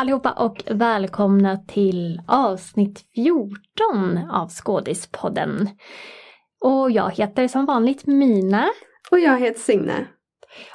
allihopa 0.00 0.32
och 0.32 0.62
välkomna 0.66 1.56
till 1.56 2.20
avsnitt 2.28 3.04
14 3.14 4.30
av 4.30 4.48
Skådispodden. 4.48 5.68
Och 6.60 6.90
jag 6.90 7.10
heter 7.10 7.48
som 7.48 7.66
vanligt 7.66 8.06
Mina. 8.06 8.68
Och 9.10 9.18
jag 9.18 9.40
heter 9.40 9.60
Signe. 9.60 10.06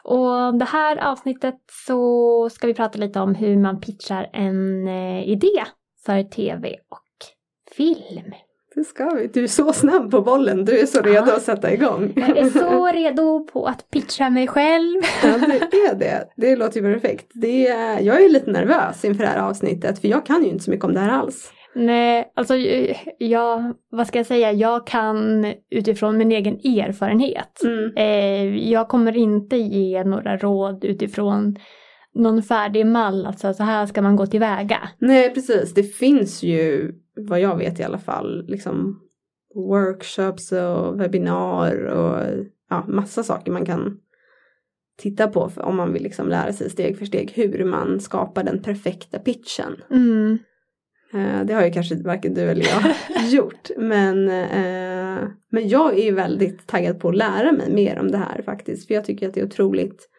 Och 0.04 0.58
det 0.60 0.66
här 0.66 0.98
avsnittet 0.98 1.56
så 1.88 2.50
ska 2.50 2.68
vi 2.68 2.74
prata 2.74 3.00
lite 3.00 3.20
om 3.20 3.36
hur 3.36 3.58
man 3.58 3.82
pitchar 3.82 4.30
en 4.34 4.88
eh, 4.88 5.30
idé 5.30 5.64
för 6.06 6.24
tv 6.24 6.76
och 6.90 7.08
film. 7.78 8.34
Det 8.76 8.84
ska 8.84 9.10
vi. 9.10 9.28
Du 9.28 9.44
är 9.44 9.48
så 9.48 9.74
snabb 9.74 10.12
på 10.12 10.22
bollen. 10.22 10.66
Du 10.66 10.80
är 10.80 10.86
så 10.86 11.02
redo 11.02 11.28
ja. 11.28 11.36
att 11.36 11.42
sätta 11.42 11.74
igång. 11.74 12.14
Jag 12.16 12.38
är 12.38 12.50
så 12.50 12.88
redo 12.88 13.48
på 13.48 13.66
att 13.66 13.90
pitcha 13.92 14.30
mig 14.30 14.48
själv. 14.48 15.02
Ja, 15.24 15.38
det 15.38 15.78
är 15.78 15.96
det. 15.96 16.28
Det 16.36 16.56
låter 16.56 16.82
ju 16.82 16.94
perfekt. 16.94 17.32
Det 17.34 17.68
är, 17.68 18.00
jag 18.00 18.24
är 18.24 18.30
lite 18.30 18.52
nervös 18.52 19.06
inför 19.06 19.24
det 19.24 19.30
här 19.30 19.50
avsnittet 19.50 20.00
för 20.00 20.08
jag 20.08 20.26
kan 20.26 20.44
ju 20.44 20.50
inte 20.50 20.64
så 20.64 20.72
mycket 20.72 20.86
om 20.86 20.94
det 20.94 21.00
här 21.00 21.12
alls. 21.12 21.52
Nej, 21.76 22.32
alltså 22.36 22.56
jag, 23.18 23.74
vad 23.92 24.08
ska 24.08 24.20
jag 24.20 24.26
säga, 24.26 24.52
jag 24.52 24.88
kan 24.88 25.54
utifrån 25.70 26.18
min 26.18 26.32
egen 26.32 26.56
erfarenhet. 26.56 27.62
Mm. 27.64 27.94
Eh, 27.98 28.72
jag 28.72 28.88
kommer 28.88 29.18
inte 29.18 29.58
ge 29.58 30.04
några 30.04 30.38
råd 30.38 30.86
utifrån 30.86 31.56
någon 32.16 32.44
färdig 32.44 32.86
mall, 32.86 33.26
alltså 33.26 33.54
så 33.54 33.64
här 33.64 33.86
ska 33.86 34.02
man 34.02 34.16
gå 34.16 34.26
tillväga. 34.26 34.90
Nej, 35.00 35.34
precis. 35.34 35.74
Det 35.74 35.84
finns 35.84 36.44
ju, 36.44 36.94
vad 37.16 37.40
jag 37.40 37.58
vet 37.58 37.80
i 37.80 37.84
alla 37.84 37.98
fall, 37.98 38.46
liksom 38.48 39.00
workshops 39.56 40.52
och 40.52 41.00
webbinar 41.00 41.86
och 41.86 42.46
ja, 42.70 42.86
massa 42.88 43.24
saker 43.24 43.52
man 43.52 43.66
kan 43.66 43.98
titta 44.98 45.28
på 45.28 45.52
om 45.58 45.76
man 45.76 45.94
vill 45.94 46.04
liksom 46.04 46.30
lära 46.30 46.54
sig 46.54 46.70
steg 46.70 46.98
för 46.98 47.06
steg 47.06 47.32
hur 47.32 47.66
man 47.66 48.00
skapar 48.00 48.44
den 48.44 48.62
perfekta 48.62 49.20
pitchen. 49.20 49.76
Mm. 49.92 50.38
Eh, 51.14 51.46
det 51.46 51.54
har 51.54 51.66
ju 51.66 51.72
kanske 51.72 51.96
varken 51.96 52.34
du 52.34 52.42
eller 52.42 52.66
jag 52.66 52.96
gjort. 53.30 53.70
Men, 53.78 54.30
eh, 54.30 55.30
men 55.50 55.68
jag 55.68 56.00
är 56.00 56.12
väldigt 56.12 56.68
taggad 56.68 57.00
på 57.00 57.10
att 57.10 57.16
lära 57.16 57.52
mig 57.52 57.74
mer 57.74 58.00
om 58.00 58.12
det 58.12 58.18
här 58.18 58.42
faktiskt. 58.42 58.88
För 58.88 58.94
jag 58.94 59.06
tycker 59.06 59.28
att 59.28 59.34
det 59.34 59.42
är 59.42 59.46
otroligt 59.46 60.10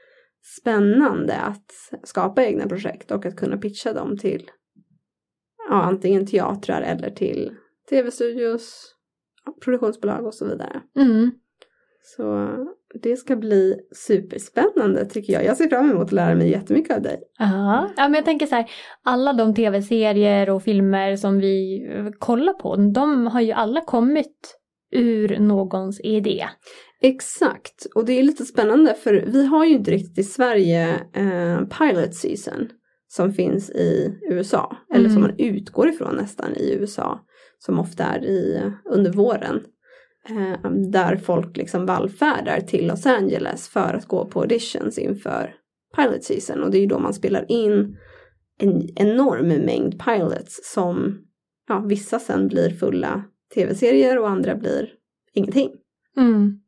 spännande 0.61 1.37
att 1.37 1.73
skapa 2.03 2.45
egna 2.45 2.69
projekt 2.69 3.11
och 3.11 3.27
att 3.27 3.37
kunna 3.37 3.57
pitcha 3.57 3.93
dem 3.93 4.19
till 4.19 4.51
ja, 5.69 5.83
antingen 5.83 6.27
teatrar 6.27 6.83
eller 6.83 7.11
till 7.11 7.53
tv-studios, 7.91 8.95
produktionsbolag 9.65 10.27
och 10.27 10.35
så 10.35 10.45
vidare. 10.49 10.81
Mm. 10.97 11.31
Så 12.03 12.49
det 13.03 13.17
ska 13.17 13.37
bli 13.37 13.77
superspännande 13.93 15.05
tycker 15.05 15.33
jag. 15.33 15.45
Jag 15.45 15.57
ser 15.57 15.69
fram 15.69 15.91
emot 15.91 16.03
att 16.03 16.13
lära 16.13 16.35
mig 16.35 16.51
jättemycket 16.51 16.97
av 16.97 17.03
dig. 17.03 17.23
Ja, 17.39 17.91
ja 17.97 18.03
men 18.03 18.15
jag 18.15 18.25
tänker 18.25 18.47
så 18.47 18.55
här, 18.55 18.71
alla 19.03 19.33
de 19.33 19.55
tv-serier 19.55 20.51
och 20.51 20.63
filmer 20.63 21.17
som 21.17 21.39
vi 21.39 21.87
eh, 21.93 22.07
kollar 22.19 22.53
på, 22.53 22.77
de 22.77 23.27
har 23.27 23.41
ju 23.41 23.53
alla 23.53 23.81
kommit 23.81 24.57
ur 24.91 25.39
någons 25.39 26.01
idé. 26.01 26.47
Exakt, 27.01 27.87
och 27.95 28.05
det 28.05 28.13
är 28.13 28.23
lite 28.23 28.45
spännande 28.45 28.95
för 28.95 29.25
vi 29.27 29.47
har 29.47 29.65
ju 29.65 29.75
inte 29.75 29.91
riktigt 29.91 30.19
i 30.19 30.23
Sverige 30.23 31.01
eh, 31.13 31.61
pilot 31.61 32.15
season 32.15 32.69
som 33.09 33.33
finns 33.33 33.71
i 33.71 34.19
USA, 34.31 34.77
mm. 34.91 35.01
eller 35.01 35.09
som 35.09 35.23
mm. 35.23 35.31
man 35.31 35.47
utgår 35.47 35.89
ifrån 35.89 36.17
nästan 36.17 36.57
i 36.57 36.73
USA, 36.73 37.21
som 37.59 37.79
ofta 37.79 38.05
är 38.05 38.25
i, 38.25 38.73
under 38.85 39.13
våren. 39.13 39.63
Eh, 40.29 40.71
där 40.71 41.17
folk 41.17 41.57
liksom 41.57 41.87
vallfärdar 41.87 42.61
till 42.61 42.87
Los 42.87 43.07
Angeles 43.07 43.69
för 43.69 43.95
att 43.95 44.07
gå 44.07 44.27
på 44.27 44.41
auditions 44.41 44.99
inför 44.99 45.55
pilot 45.97 46.25
season 46.25 46.63
och 46.63 46.71
det 46.71 46.79
är 46.79 46.81
ju 46.81 46.87
då 46.87 46.99
man 46.99 47.15
spelar 47.15 47.45
in 47.49 47.97
en 48.59 48.89
enorm 48.97 49.49
mängd 49.49 50.03
pilots 50.05 50.73
som 50.73 51.19
ja, 51.69 51.79
vissa 51.79 52.19
sen 52.19 52.49
blir 52.49 52.71
fulla 52.71 53.25
tv-serier 53.55 54.19
och 54.19 54.29
andra 54.29 54.55
blir 54.57 54.93
ingenting. 55.33 55.71
Mm. 56.17 56.61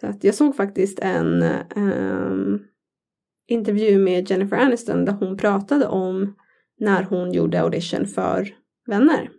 Så 0.00 0.06
att 0.06 0.24
jag 0.24 0.34
såg 0.34 0.56
faktiskt 0.56 0.98
en 0.98 1.44
um, 1.76 2.60
intervju 3.48 3.98
med 3.98 4.30
Jennifer 4.30 4.56
Aniston 4.56 5.04
där 5.04 5.12
hon 5.12 5.36
pratade 5.36 5.86
om 5.86 6.34
när 6.80 7.02
hon 7.02 7.32
gjorde 7.32 7.60
audition 7.60 8.06
för 8.06 8.48
Vänner. 8.86 9.30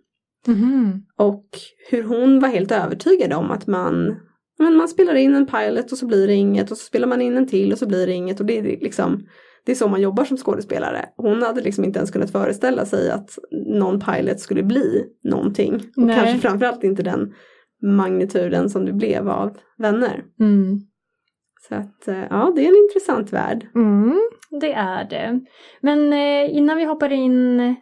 Mm. 0.48 1.02
Och 1.18 1.46
hur 1.90 2.04
hon 2.04 2.40
var 2.40 2.50
helt 2.50 2.72
övertygad 2.72 3.34
om 3.34 3.52
att 3.52 3.68
man, 3.68 4.16
men 4.60 4.76
man 4.76 4.88
spelar 4.88 5.16
in 5.16 5.36
en 5.36 5.46
pilot 5.46 5.92
och 5.92 5.98
så 5.98 6.06
blir 6.06 6.28
det 6.28 6.34
inget 6.34 6.72
och 6.72 6.78
så 6.78 6.86
spelar 6.86 7.08
man 7.08 7.22
in 7.22 7.38
en 7.38 7.48
till 7.48 7.72
och 7.72 7.78
så 7.78 7.88
blir 7.88 8.08
det 8.08 8.14
inget 8.14 8.40
och 8.40 8.46
det 8.46 8.58
är 8.58 8.64
liksom 8.64 9.28
det 9.66 9.72
är 9.72 9.76
så 9.76 9.88
man 9.88 10.02
jobbar 10.02 10.26
som 10.26 10.38
skådespelare. 10.38 11.06
Hon 11.18 11.42
hade 11.42 11.62
liksom 11.62 11.84
inte 11.84 12.00
ens 12.00 12.12
kunnat 12.12 12.32
föreställa 12.32 12.86
sig 12.86 13.12
att 13.12 13.38
någon 13.68 14.00
pilot 14.00 14.40
skulle 14.40 14.64
bli 14.64 15.06
någonting. 15.24 15.74
Och 15.76 16.04
Nej. 16.04 16.16
kanske 16.16 16.38
framförallt 16.38 16.84
inte 16.84 17.04
den 17.04 17.34
magnituden 17.82 18.70
som 18.70 18.86
det 18.86 18.94
blev 18.94 19.30
av 19.30 19.58
vänner. 19.78 20.24
Mm. 20.40 20.80
Så 21.68 21.76
att 21.76 22.08
eh, 22.08 22.24
ja, 22.30 22.54
det 22.56 22.66
är 22.66 22.68
en 22.68 22.84
intressant 22.84 23.34
värld. 23.34 23.68
Mm, 23.76 24.22
det 24.62 24.74
är 24.74 25.10
det. 25.10 25.42
Men 25.82 26.14
eh, 26.14 26.58
innan 26.58 26.78
vi 26.78 26.84
hoppar 26.86 27.12
in 27.12 27.76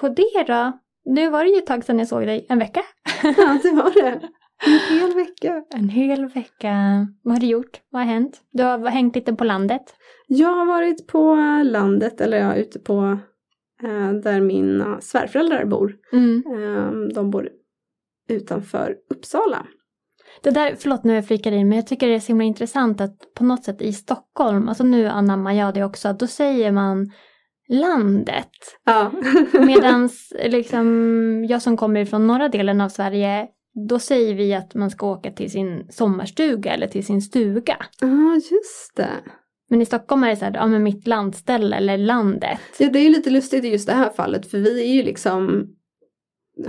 på 0.00 0.08
det 0.08 0.44
då. 0.46 0.72
Nu 1.04 1.30
var 1.30 1.44
det 1.44 1.50
ju 1.50 1.58
ett 1.58 1.66
tag 1.66 1.84
sedan 1.84 1.98
jag 1.98 2.08
såg 2.08 2.26
dig, 2.26 2.46
en 2.48 2.58
vecka. 2.58 2.82
Ja, 3.22 3.58
det 3.62 3.70
var 3.70 4.02
det. 4.02 4.20
En 4.66 4.98
hel 4.98 5.14
vecka. 5.14 5.64
En 5.74 5.88
hel 5.88 6.26
vecka. 6.26 6.74
Vad 7.22 7.34
har 7.34 7.40
du 7.40 7.46
gjort? 7.46 7.80
Vad 7.90 8.02
har 8.02 8.06
hänt? 8.06 8.40
Du 8.52 8.62
har 8.62 8.88
hängt 8.88 9.14
lite 9.14 9.32
på 9.32 9.44
landet. 9.44 9.82
Jag 10.26 10.48
har 10.48 10.66
varit 10.66 11.06
på 11.06 11.34
landet, 11.64 12.20
eller 12.20 12.38
ja, 12.38 12.54
ute 12.54 12.78
på 12.78 13.18
eh, 13.82 14.12
där 14.12 14.40
mina 14.40 15.00
svärföräldrar 15.00 15.64
bor. 15.64 15.96
Mm. 16.12 16.42
Eh, 16.46 17.14
de 17.14 17.30
bor 17.30 17.48
utanför 18.28 18.96
Uppsala. 19.10 19.66
Det 20.42 20.50
där, 20.50 20.76
förlåt 20.78 21.04
nu 21.04 21.14
jag 21.14 21.26
flikar 21.26 21.52
in, 21.52 21.68
men 21.68 21.76
jag 21.76 21.86
tycker 21.86 22.08
det 22.08 22.14
är 22.14 22.20
så 22.20 22.26
himla 22.26 22.44
intressant 22.44 23.00
att 23.00 23.34
på 23.34 23.44
något 23.44 23.64
sätt 23.64 23.82
i 23.82 23.92
Stockholm, 23.92 24.68
alltså 24.68 24.84
nu 24.84 25.06
anammar 25.06 25.52
jag 25.52 25.74
det 25.74 25.84
också, 25.84 26.12
då 26.12 26.26
säger 26.26 26.72
man 26.72 27.12
landet. 27.68 28.50
Ja. 28.84 29.12
Medan 29.52 30.10
liksom, 30.44 31.46
jag 31.48 31.62
som 31.62 31.76
kommer 31.76 32.04
från 32.04 32.26
norra 32.26 32.48
delen 32.48 32.80
av 32.80 32.88
Sverige, 32.88 33.48
då 33.88 33.98
säger 33.98 34.34
vi 34.34 34.54
att 34.54 34.74
man 34.74 34.90
ska 34.90 35.10
åka 35.10 35.30
till 35.30 35.50
sin 35.50 35.86
sommarstuga 35.90 36.74
eller 36.74 36.86
till 36.86 37.06
sin 37.06 37.22
stuga. 37.22 37.76
Ja, 38.00 38.06
ah, 38.06 38.34
just 38.34 38.96
det. 38.96 39.10
Men 39.70 39.82
i 39.82 39.86
Stockholm 39.86 40.24
är 40.24 40.28
det 40.28 40.36
så 40.36 40.44
här, 40.44 40.54
ja 40.54 40.66
men 40.66 40.82
mitt 40.82 41.06
landställe 41.06 41.76
eller 41.76 41.98
landet. 41.98 42.58
Ja, 42.78 42.90
det 42.90 42.98
är 42.98 43.02
ju 43.02 43.08
lite 43.08 43.30
lustigt 43.30 43.64
i 43.64 43.68
just 43.68 43.86
det 43.86 43.94
här 43.94 44.10
fallet, 44.10 44.50
för 44.50 44.58
vi 44.58 44.90
är 44.90 44.94
ju 44.94 45.02
liksom 45.02 45.66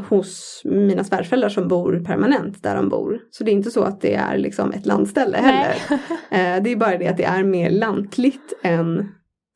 hos 0.10 0.62
mina 0.66 1.04
svärföräldrar 1.04 1.50
som 1.50 1.68
bor 1.68 2.04
permanent 2.06 2.64
där 2.64 2.76
de 2.76 2.90
bor. 2.90 3.20
Så 3.30 3.44
det 3.44 3.52
är 3.52 3.54
inte 3.54 3.72
så 3.72 3.84
att 3.84 4.02
det 4.02 4.14
är 4.14 4.38
liksom 4.38 4.72
ett 4.72 4.86
landställe 4.86 5.38
heller. 5.38 5.76
eh, 6.30 6.64
det 6.64 6.72
är 6.72 6.76
bara 6.76 6.98
det 6.98 7.08
att 7.08 7.18
det 7.18 7.24
är 7.24 7.44
mer 7.44 7.70
lantligt 7.70 8.54
än 8.64 9.10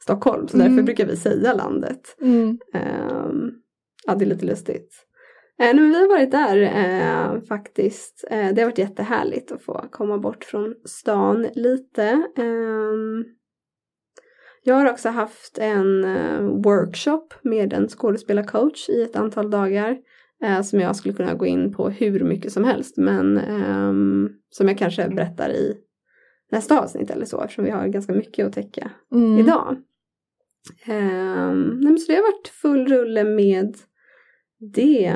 Stockholm. 0.03 0.47
Så 0.47 0.57
mm. 0.57 0.69
därför 0.69 0.83
brukar 0.85 1.05
vi 1.05 1.17
säga 1.17 1.53
landet. 1.53 2.15
Mm. 2.21 2.59
Eh, 2.73 3.31
ja, 4.07 4.15
det 4.15 4.25
är 4.25 4.29
lite 4.29 4.45
lustigt. 4.45 5.05
Eh, 5.61 5.75
men 5.75 5.89
vi 5.89 6.01
har 6.01 6.07
varit 6.07 6.31
där 6.31 6.61
eh, 6.61 7.41
faktiskt. 7.41 8.25
Eh, 8.29 8.53
det 8.53 8.61
har 8.61 8.69
varit 8.69 8.77
jättehärligt 8.77 9.51
att 9.51 9.61
få 9.61 9.85
komma 9.91 10.17
bort 10.17 10.43
från 10.43 10.75
stan 10.85 11.47
lite. 11.53 12.03
Ehm, 12.37 13.25
jag 14.63 14.75
har 14.75 14.91
också 14.91 15.09
haft 15.09 15.57
en 15.57 16.03
workshop 16.63 17.27
med 17.41 17.73
en 17.73 17.87
skådespelarcoach 17.87 18.89
i 18.89 19.03
ett 19.03 19.15
antal 19.15 19.49
dagar 19.49 19.97
eh, 20.43 20.61
som 20.61 20.79
jag 20.79 20.95
skulle 20.95 21.13
kunna 21.13 21.33
gå 21.33 21.45
in 21.45 21.73
på 21.73 21.89
hur 21.89 22.23
mycket 22.23 22.51
som 22.51 22.63
helst 22.63 22.97
men 22.97 23.37
eh, 23.37 23.93
som 24.49 24.67
jag 24.67 24.77
kanske 24.77 25.09
berättar 25.09 25.49
i 25.49 25.77
nästa 26.51 26.79
avsnitt 26.79 27.09
eller 27.09 27.25
så 27.25 27.41
eftersom 27.41 27.65
vi 27.65 27.71
har 27.71 27.87
ganska 27.87 28.13
mycket 28.13 28.47
att 28.47 28.53
täcka 28.53 28.91
mm. 29.11 29.39
idag. 29.39 29.77
Eh, 30.85 31.53
nej, 31.55 31.97
så 31.97 32.11
det 32.11 32.17
har 32.17 32.33
varit 32.33 32.47
full 32.47 32.87
rulle 32.87 33.23
med 33.23 33.77
det. 34.59 35.15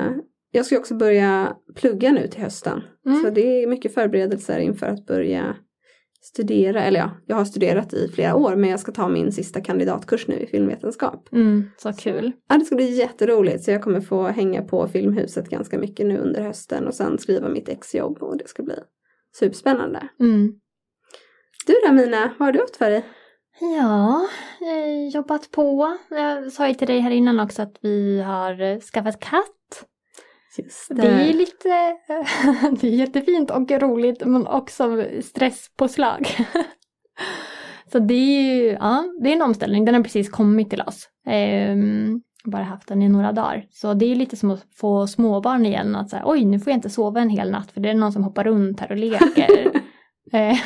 Jag 0.51 0.65
ska 0.65 0.77
också 0.77 0.95
börja 0.95 1.55
plugga 1.75 2.11
nu 2.11 2.27
till 2.27 2.41
hösten. 2.41 2.81
Mm. 3.05 3.23
Så 3.23 3.29
det 3.29 3.63
är 3.63 3.67
mycket 3.67 3.93
förberedelser 3.93 4.59
inför 4.59 4.87
att 4.87 5.05
börja 5.05 5.55
studera, 6.25 6.83
eller 6.83 6.99
ja, 6.99 7.11
jag 7.25 7.35
har 7.35 7.45
studerat 7.45 7.93
i 7.93 8.07
flera 8.07 8.35
år 8.35 8.55
men 8.55 8.69
jag 8.69 8.79
ska 8.79 8.91
ta 8.91 9.07
min 9.07 9.31
sista 9.31 9.61
kandidatkurs 9.61 10.27
nu 10.27 10.39
i 10.39 10.47
filmvetenskap. 10.47 11.29
Mm, 11.31 11.69
så 11.77 11.93
kul. 11.93 12.31
Ja, 12.49 12.57
det 12.57 12.65
ska 12.65 12.75
bli 12.75 12.95
jätteroligt 12.95 13.63
så 13.63 13.71
jag 13.71 13.83
kommer 13.83 14.01
få 14.01 14.27
hänga 14.27 14.61
på 14.61 14.87
Filmhuset 14.87 15.49
ganska 15.49 15.77
mycket 15.77 16.05
nu 16.05 16.17
under 16.17 16.41
hösten 16.41 16.87
och 16.87 16.93
sen 16.93 17.17
skriva 17.17 17.49
mitt 17.49 17.69
exjobb 17.69 18.17
och 18.21 18.37
det 18.37 18.47
ska 18.47 18.63
bli 18.63 18.75
superspännande. 19.39 20.07
Mm. 20.19 20.53
Du 21.65 21.73
då 21.87 21.93
Mina, 21.93 22.33
vad 22.39 22.47
har 22.47 22.53
du 22.53 22.59
haft 22.59 22.75
för 22.75 22.89
dig? 22.89 23.05
Ja, 23.59 24.27
jag 24.59 25.07
jobbat 25.07 25.51
på. 25.51 25.97
Jag 26.09 26.51
sa 26.51 26.67
ju 26.67 26.73
till 26.73 26.87
dig 26.87 26.99
här 26.99 27.11
innan 27.11 27.39
också 27.39 27.61
att 27.61 27.77
vi 27.81 28.21
har 28.21 28.79
skaffat 28.79 29.19
katt. 29.19 29.85
Det. 30.89 31.01
det 31.01 31.07
är 31.07 31.33
lite, 31.33 31.97
det 32.81 32.87
är 32.87 32.95
jättefint 32.95 33.51
och 33.51 33.71
roligt 33.71 34.25
men 34.25 34.47
också 34.47 35.05
stresspåslag. 35.23 36.27
Så 37.91 37.99
det 37.99 38.13
är 38.13 38.55
ju, 38.55 38.63
ja, 38.71 39.05
det 39.21 39.29
är 39.29 39.33
en 39.33 39.41
omställning. 39.41 39.85
Den 39.85 39.95
har 39.95 40.03
precis 40.03 40.29
kommit 40.29 40.69
till 40.69 40.81
oss. 40.81 41.09
Um, 41.71 42.21
bara 42.45 42.63
haft 42.63 42.87
den 42.87 43.01
i 43.01 43.09
några 43.09 43.31
dagar. 43.31 43.65
Så 43.71 43.93
det 43.93 44.05
är 44.05 44.15
lite 44.15 44.35
som 44.35 44.51
att 44.51 44.65
få 44.75 45.07
småbarn 45.07 45.65
igen. 45.65 45.95
Att 45.95 46.09
säga, 46.09 46.23
oj, 46.25 46.45
nu 46.45 46.59
får 46.59 46.71
jag 46.71 46.77
inte 46.77 46.89
sova 46.89 47.21
en 47.21 47.29
hel 47.29 47.51
natt 47.51 47.71
för 47.71 47.81
det 47.81 47.89
är 47.89 47.93
någon 47.93 48.11
som 48.11 48.23
hoppar 48.23 48.43
runt 48.43 48.79
här 48.79 48.91
och 48.91 48.97
leker. 48.97 49.71
Eh, 50.31 50.57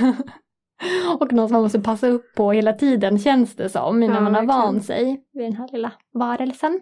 och 1.20 1.34
någon 1.34 1.48
som 1.48 1.54
man 1.54 1.62
måste 1.62 1.80
passa 1.80 2.08
upp 2.08 2.36
på 2.36 2.52
hela 2.52 2.74
tiden 2.74 3.20
känns 3.20 3.56
det 3.56 3.70
som 3.70 4.04
innan 4.04 4.16
ja, 4.16 4.22
man 4.22 4.36
har 4.36 4.46
vant 4.46 4.86
sig 4.86 5.24
vid 5.34 5.46
den 5.46 5.56
här 5.56 5.70
lilla 5.72 5.92
varelsen. 6.14 6.80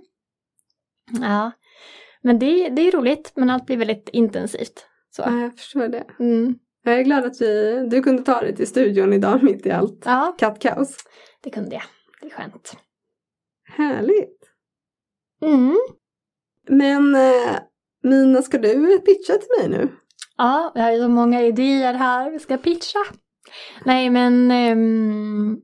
Ja, 1.22 1.52
men 2.28 2.40
det, 2.40 2.70
det 2.70 2.82
är 2.82 2.92
roligt 2.92 3.32
men 3.36 3.50
allt 3.50 3.66
blir 3.66 3.78
väldigt 3.78 4.10
intensivt. 4.14 4.86
Så. 5.10 5.22
Ja, 5.22 5.42
jag 5.42 5.58
förstår 5.58 5.88
det. 5.88 6.04
Mm. 6.20 6.56
Jag 6.84 7.00
är 7.00 7.04
glad 7.04 7.26
att 7.26 7.42
vi, 7.42 7.88
du 7.90 8.02
kunde 8.02 8.24
ta 8.24 8.42
dig 8.42 8.56
till 8.56 8.68
studion 8.68 9.14
idag 9.14 9.44
mitt 9.44 9.66
i 9.66 9.72
allt 9.72 10.02
ja, 10.06 10.36
kattkaos. 10.38 10.98
Det 11.44 11.50
kunde 11.50 11.76
jag. 11.76 11.84
Det 12.22 12.28
är 12.28 12.30
skönt. 12.30 12.78
Härligt. 13.78 14.40
Mm. 15.42 15.78
Men 16.70 17.16
eh, 17.16 17.60
Mina, 18.04 18.42
ska 18.42 18.58
du 18.58 19.00
pitcha 19.00 19.34
till 19.34 19.70
mig 19.70 19.80
nu? 19.80 19.90
Ja, 20.38 20.72
jag 20.76 20.84
har 20.84 20.98
så 20.98 21.10
många 21.10 21.42
idéer 21.42 21.94
här. 21.94 22.32
Vi 22.32 22.40
ska 22.40 22.58
pitcha. 22.58 23.00
Nej, 23.86 24.10
men 24.10 24.52
um, 24.52 25.62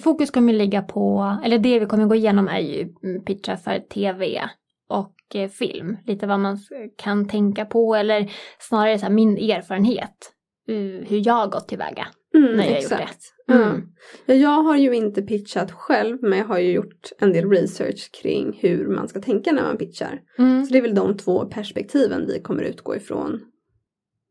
fokus 0.00 0.30
kommer 0.30 0.52
ligga 0.52 0.82
på, 0.82 1.36
eller 1.44 1.58
det 1.58 1.78
vi 1.78 1.86
kommer 1.86 2.06
gå 2.06 2.14
igenom 2.14 2.48
är 2.48 2.58
ju 2.58 2.92
pitcha 3.26 3.56
för 3.56 3.78
tv 3.78 4.50
och 4.88 5.14
film. 5.58 5.96
Lite 6.06 6.26
vad 6.26 6.40
man 6.40 6.58
kan 6.96 7.28
tänka 7.28 7.64
på 7.64 7.94
eller 7.94 8.32
snarare 8.58 8.98
så 8.98 9.06
här, 9.06 9.12
min 9.12 9.36
erfarenhet. 9.38 10.32
Uh, 10.70 11.04
hur 11.04 11.26
jag 11.26 11.50
gått 11.50 11.68
tillväga 11.68 12.06
mm, 12.34 12.56
när 12.56 12.64
jag 12.64 12.78
exakt. 12.78 13.00
gjort 13.00 13.10
det. 13.46 13.54
Mm. 13.54 13.82
Ja, 14.26 14.34
jag 14.34 14.62
har 14.62 14.76
ju 14.76 14.94
inte 14.94 15.22
pitchat 15.22 15.72
själv 15.72 16.18
men 16.20 16.38
jag 16.38 16.46
har 16.46 16.58
ju 16.58 16.72
gjort 16.72 17.10
en 17.18 17.32
del 17.32 17.50
research 17.50 18.10
kring 18.22 18.58
hur 18.60 18.88
man 18.88 19.08
ska 19.08 19.20
tänka 19.20 19.52
när 19.52 19.62
man 19.62 19.76
pitchar. 19.76 20.20
Mm. 20.38 20.64
Så 20.64 20.72
det 20.72 20.78
är 20.78 20.82
väl 20.82 20.94
de 20.94 21.16
två 21.16 21.44
perspektiven 21.44 22.26
vi 22.26 22.40
kommer 22.40 22.62
utgå 22.62 22.96
ifrån. 22.96 23.40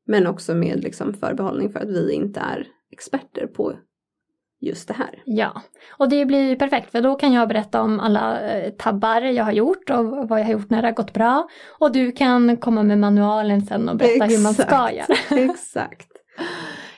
Men 0.08 0.28
också 0.28 0.56
med 0.56 0.84
liksom 0.84 1.14
förbehållning 1.14 1.72
för 1.72 1.80
att 1.80 1.90
vi 1.90 2.14
inte 2.14 2.40
är 2.40 2.68
experter 2.92 3.48
på 3.48 3.74
just 4.60 4.88
det 4.88 4.94
här. 4.94 5.24
Ja, 5.26 5.62
och 5.98 6.10
det 6.10 6.26
blir 6.26 6.50
ju 6.50 6.56
perfekt 6.56 6.92
för 6.92 7.02
då 7.02 7.16
kan 7.16 7.34
jag 7.34 7.48
berätta 7.48 7.82
om 7.82 8.00
alla 8.00 8.42
eh, 8.42 8.72
tabbar 8.72 9.22
jag 9.22 9.44
har 9.44 9.52
gjort 9.52 9.90
och 9.90 10.06
vad 10.30 10.40
jag 10.40 10.46
har 10.46 10.52
gjort 10.52 10.70
när 10.70 10.82
det 10.82 10.88
har 10.88 10.96
gått 10.96 11.14
bra. 11.14 11.48
Och 11.80 11.92
du 11.92 12.12
kan 12.12 12.58
komma 12.58 12.84
med 12.84 13.00
manualen 13.00 13.62
sen 13.62 13.90
och 13.90 13.98
berätta 13.98 14.14
Exakt. 14.14 14.32
hur 14.32 14.44
man 14.44 14.54
ska 14.54 14.92
göra. 14.92 15.06
Exakt. 15.52 16.12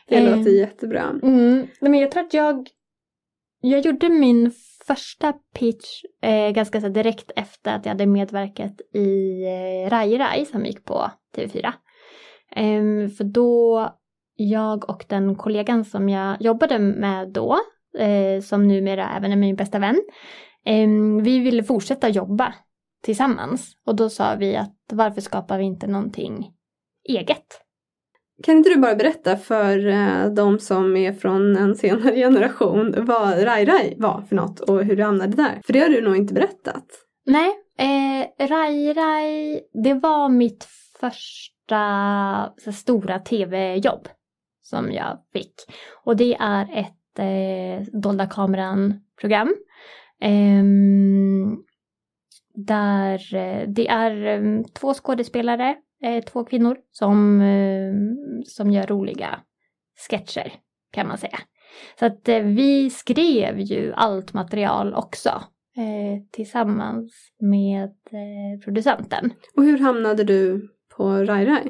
Det 0.07 0.21
låter 0.21 0.51
jättebra. 0.51 1.19
Mm. 1.23 1.67
Men 1.81 1.93
jag 1.93 2.11
tror 2.11 2.23
att 2.23 2.33
jag, 2.33 2.67
jag 3.61 3.79
gjorde 3.79 4.09
min 4.09 4.51
första 4.87 5.33
pitch 5.53 6.03
eh, 6.21 6.49
ganska 6.49 6.81
så 6.81 6.89
direkt 6.89 7.31
efter 7.35 7.75
att 7.75 7.85
jag 7.85 7.91
hade 7.91 8.05
medverkat 8.05 8.81
i 8.93 9.43
eh, 9.43 9.89
Rai 9.89 10.17
Rai 10.17 10.45
som 10.45 10.65
gick 10.65 10.85
på 10.85 11.11
TV4. 11.35 11.65
Eh, 12.55 13.09
för 13.17 13.23
då 13.23 13.89
jag 14.39 14.89
och 14.89 15.05
den 15.07 15.35
kollegan 15.35 15.85
som 15.85 16.09
jag 16.09 16.41
jobbade 16.41 16.79
med 16.79 17.29
då, 17.29 17.59
eh, 17.97 18.41
som 18.41 18.67
numera 18.67 19.09
även 19.17 19.31
är 19.31 19.35
min 19.35 19.55
bästa 19.55 19.79
vän, 19.79 20.01
eh, 20.65 20.89
vi 21.23 21.39
ville 21.39 21.63
fortsätta 21.63 22.09
jobba 22.09 22.53
tillsammans. 23.03 23.73
Och 23.85 23.95
då 23.95 24.09
sa 24.09 24.35
vi 24.35 24.55
att 24.55 24.75
varför 24.91 25.21
skapar 25.21 25.57
vi 25.57 25.63
inte 25.63 25.87
någonting 25.87 26.51
eget? 27.09 27.61
Kan 28.43 28.57
inte 28.57 28.69
du 28.69 28.75
bara 28.75 28.95
berätta 28.95 29.37
för 29.37 29.87
eh, 29.87 30.25
de 30.25 30.59
som 30.59 30.97
är 30.97 31.13
från 31.13 31.57
en 31.57 31.75
senare 31.75 32.15
generation 32.15 32.95
vad 32.97 33.43
Rai 33.43 33.65
Rai 33.65 33.95
var 33.97 34.21
för 34.21 34.35
något 34.35 34.59
och 34.59 34.83
hur 34.83 34.95
du 34.95 35.03
hamnade 35.03 35.35
där? 35.35 35.61
För 35.65 35.73
det 35.73 35.79
har 35.79 35.89
du 35.89 36.01
nog 36.01 36.17
inte 36.17 36.33
berättat. 36.33 36.85
Nej, 37.25 37.49
eh, 37.77 38.47
Rai 38.47 38.93
Rai, 38.93 39.61
det 39.83 39.93
var 39.93 40.29
mitt 40.29 40.67
första 40.99 42.71
stora 42.71 43.19
tv-jobb 43.19 44.07
som 44.69 44.91
jag 44.91 45.17
fick. 45.33 45.53
Och 46.03 46.15
det 46.15 46.35
är 46.39 46.67
ett 46.73 47.19
eh, 47.19 47.99
dolda 47.99 48.25
kameran-program. 48.25 49.55
Eh, 50.21 50.63
där 52.53 53.19
det 53.67 53.87
är 53.87 54.25
eh, 54.25 54.63
två 54.73 54.93
skådespelare 54.93 55.75
eh, 56.03 56.23
två 56.23 56.43
kvinnor 56.43 56.77
som, 56.91 57.41
eh, 57.41 57.93
som 58.45 58.71
gör 58.71 58.87
roliga 58.87 59.39
sketcher 60.09 60.53
kan 60.91 61.07
man 61.07 61.17
säga. 61.17 61.39
Så 61.99 62.05
att 62.05 62.29
eh, 62.29 62.39
vi 62.39 62.89
skrev 62.89 63.59
ju 63.59 63.93
allt 63.93 64.33
material 64.33 64.93
också 64.93 65.43
tillsammans 66.31 67.13
med 67.39 67.89
producenten. 68.63 69.33
Och 69.55 69.63
hur 69.63 69.77
hamnade 69.77 70.23
du 70.23 70.69
på 70.95 71.09
Rai 71.09 71.45
Rai? 71.45 71.69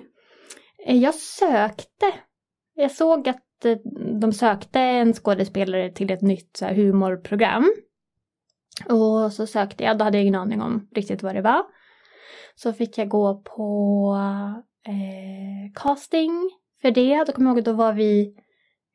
Jag 0.85 1.15
sökte. 1.15 2.05
Jag 2.81 2.91
såg 2.91 3.29
att 3.29 3.65
eh, 3.65 3.77
de 4.19 4.33
sökte 4.33 4.79
en 4.79 5.13
skådespelare 5.13 5.91
till 5.91 6.11
ett 6.11 6.21
nytt 6.21 6.57
så 6.57 6.65
här, 6.65 6.73
humorprogram. 6.73 7.73
Och 8.89 9.33
så 9.33 9.47
sökte 9.47 9.83
jag, 9.83 9.97
då 9.97 10.03
hade 10.03 10.17
jag 10.17 10.23
ingen 10.23 10.41
aning 10.41 10.61
om 10.61 10.87
riktigt 10.95 11.23
vad 11.23 11.35
det 11.35 11.41
var 11.41 11.63
så 12.55 12.73
fick 12.73 12.97
jag 12.97 13.09
gå 13.09 13.41
på 13.41 14.17
eh, 14.87 15.81
casting 15.83 16.49
för 16.81 16.91
det. 16.91 17.23
Då 17.23 17.31
kommer 17.31 17.49
jag 17.49 17.53
ihåg 17.53 17.59
att 17.59 17.65
då 17.65 17.73
var 17.73 17.93
vi 17.93 18.35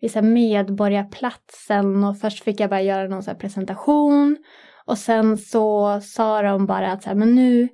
vid 0.01 0.13
så 0.13 0.23
Medborgarplatsen 0.23 2.05
och 2.05 2.19
först 2.19 2.45
fick 2.45 2.61
jag 2.61 2.71
bara 2.71 2.83
göra 2.83 3.09
någon 3.09 3.23
så 3.23 3.35
presentation 3.35 4.37
och 4.85 4.99
sen 4.99 5.39
så 5.39 6.01
sa 6.01 6.43
de 6.43 6.67
bara 6.67 6.93
att 6.93 7.03
så 7.03 7.09
här, 7.09 7.17
men 7.17 7.35
nu 7.35 7.69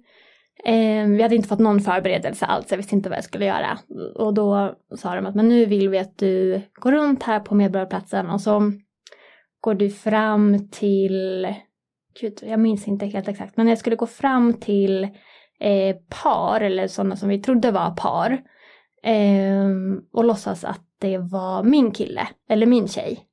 eh, 0.64 1.06
vi 1.06 1.22
hade 1.22 1.34
inte 1.34 1.48
fått 1.48 1.58
någon 1.58 1.80
förberedelse 1.80 2.46
alls, 2.46 2.66
jag 2.70 2.76
visste 2.76 2.94
inte 2.94 3.08
vad 3.08 3.18
jag 3.18 3.24
skulle 3.24 3.44
göra. 3.44 3.78
Och 4.14 4.34
då 4.34 4.74
sa 4.96 5.14
de 5.14 5.26
att 5.26 5.34
men 5.34 5.48
nu 5.48 5.64
vill 5.64 5.88
vi 5.88 5.98
att 5.98 6.18
du 6.18 6.60
går 6.74 6.92
runt 6.92 7.22
här 7.22 7.40
på 7.40 7.54
Medborgarplatsen 7.54 8.30
och 8.30 8.40
så 8.40 8.72
går 9.60 9.74
du 9.74 9.90
fram 9.90 10.68
till, 10.70 11.46
gud 12.20 12.38
jag 12.42 12.60
minns 12.60 12.88
inte 12.88 13.06
helt 13.06 13.28
exakt, 13.28 13.56
men 13.56 13.68
jag 13.68 13.78
skulle 13.78 13.96
gå 13.96 14.06
fram 14.06 14.54
till 14.54 15.04
eh, 15.60 15.96
par 16.22 16.60
eller 16.60 16.86
sådana 16.86 17.16
som 17.16 17.28
vi 17.28 17.42
trodde 17.42 17.70
var 17.70 17.90
par 17.90 18.32
eh, 19.02 19.68
och 20.12 20.24
låtsas 20.24 20.64
att 20.64 20.86
det 20.98 21.18
var 21.18 21.62
min 21.62 21.90
kille 21.90 22.28
eller 22.48 22.66
min 22.66 22.88
tjej. 22.88 23.26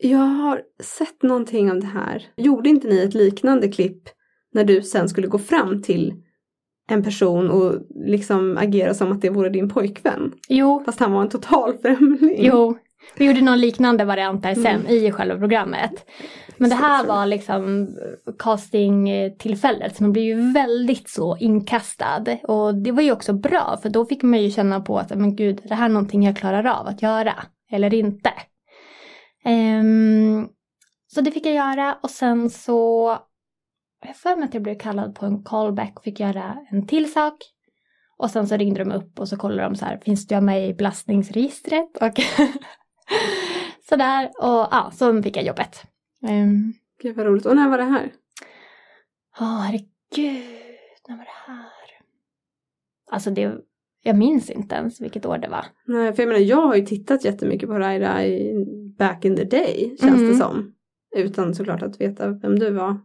Jag 0.00 0.18
har 0.18 0.62
sett 0.82 1.22
någonting 1.22 1.70
av 1.70 1.80
det 1.80 1.86
här. 1.86 2.26
Gjorde 2.36 2.68
inte 2.68 2.88
ni 2.88 3.04
ett 3.04 3.14
liknande 3.14 3.68
klipp 3.68 4.08
när 4.54 4.64
du 4.64 4.82
sen 4.82 5.08
skulle 5.08 5.26
gå 5.26 5.38
fram 5.38 5.82
till 5.82 6.14
en 6.90 7.02
person 7.02 7.50
och 7.50 7.74
liksom 8.06 8.56
agera 8.58 8.94
som 8.94 9.12
att 9.12 9.20
det 9.20 9.30
vore 9.30 9.48
din 9.48 9.68
pojkvän? 9.68 10.32
Jo. 10.48 10.82
Fast 10.86 11.00
han 11.00 11.12
var 11.12 11.22
en 11.22 11.28
total 11.28 11.78
främling. 11.78 12.36
Jo, 12.38 12.78
vi 13.16 13.26
gjorde 13.26 13.40
någon 13.40 13.60
liknande 13.60 14.04
variant 14.04 14.42
där 14.42 14.54
sen 14.54 14.80
mm. 14.80 14.92
i 14.92 15.12
själva 15.12 15.38
programmet. 15.38 15.92
Men 16.56 16.70
det 16.70 16.76
här 16.76 17.06
var 17.06 17.26
liksom 17.26 17.88
castingtillfället 18.38 19.96
så 19.96 20.02
man 20.02 20.12
blev 20.12 20.24
ju 20.24 20.52
väldigt 20.52 21.08
så 21.08 21.36
inkastad. 21.36 22.24
Och 22.42 22.74
det 22.74 22.92
var 22.92 23.02
ju 23.02 23.12
också 23.12 23.32
bra 23.32 23.78
för 23.82 23.88
då 23.88 24.04
fick 24.04 24.22
man 24.22 24.42
ju 24.42 24.50
känna 24.50 24.80
på 24.80 24.98
att 24.98 25.10
men 25.10 25.36
gud, 25.36 25.60
det 25.64 25.74
här 25.74 25.84
är 25.84 25.88
någonting 25.92 26.22
jag 26.22 26.36
klarar 26.36 26.66
av 26.80 26.86
att 26.86 27.02
göra 27.02 27.34
eller 27.70 27.94
inte. 27.94 28.32
Um, 29.44 30.48
så 31.06 31.20
det 31.20 31.30
fick 31.30 31.46
jag 31.46 31.54
göra 31.54 31.98
och 32.02 32.10
sen 32.10 32.50
så 32.50 33.18
jag 34.06 34.16
för 34.16 34.36
mig 34.36 34.44
att 34.44 34.54
jag 34.54 34.62
blev 34.62 34.78
kallad 34.78 35.14
på 35.14 35.26
en 35.26 35.42
callback 35.42 35.92
och 35.96 36.04
fick 36.04 36.20
göra 36.20 36.56
en 36.70 36.86
till 36.86 37.12
sak. 37.12 37.34
Och 38.16 38.30
sen 38.30 38.46
så 38.46 38.56
ringde 38.56 38.84
de 38.84 38.92
upp 38.92 39.20
och 39.20 39.28
så 39.28 39.36
kollade 39.36 39.62
de 39.62 39.76
så 39.76 39.84
här, 39.84 40.00
finns 40.04 40.26
du 40.26 40.40
med 40.40 40.68
i 40.68 40.74
belastningsregistret? 40.74 41.96
Och 42.00 42.20
sådär, 43.88 44.26
och 44.26 44.68
ja, 44.70 44.90
så 44.94 45.22
fick 45.22 45.36
jag 45.36 45.44
jobbet. 45.44 45.82
Um, 46.22 46.74
Gud 47.02 47.16
vad 47.16 47.26
roligt. 47.26 47.46
Och 47.46 47.56
när 47.56 47.68
var 47.68 47.78
det 47.78 47.84
här? 47.84 48.12
Ja, 49.38 49.46
oh, 49.46 49.60
herregud. 49.60 50.44
När 51.08 51.16
var 51.16 51.24
det 51.24 51.52
här? 51.52 51.68
Alltså 53.10 53.30
det, 53.30 53.54
jag 54.02 54.16
minns 54.16 54.50
inte 54.50 54.74
ens 54.74 55.00
vilket 55.00 55.26
år 55.26 55.38
det 55.38 55.48
var. 55.48 55.66
Nej, 55.84 56.12
för 56.12 56.22
jag 56.22 56.28
menar 56.28 56.40
jag 56.40 56.66
har 56.66 56.76
ju 56.76 56.86
tittat 56.86 57.24
jättemycket 57.24 57.68
på 57.68 57.78
Rai 57.78 58.00
Rai 58.00 58.54
back 58.98 59.24
in 59.24 59.36
the 59.36 59.44
day, 59.44 59.96
känns 60.00 60.20
mm. 60.20 60.28
det 60.28 60.34
som. 60.34 60.74
Utan 61.22 61.54
såklart 61.54 61.82
att 61.82 62.00
veta 62.00 62.28
vem 62.28 62.58
du 62.58 62.70
var. 62.70 63.00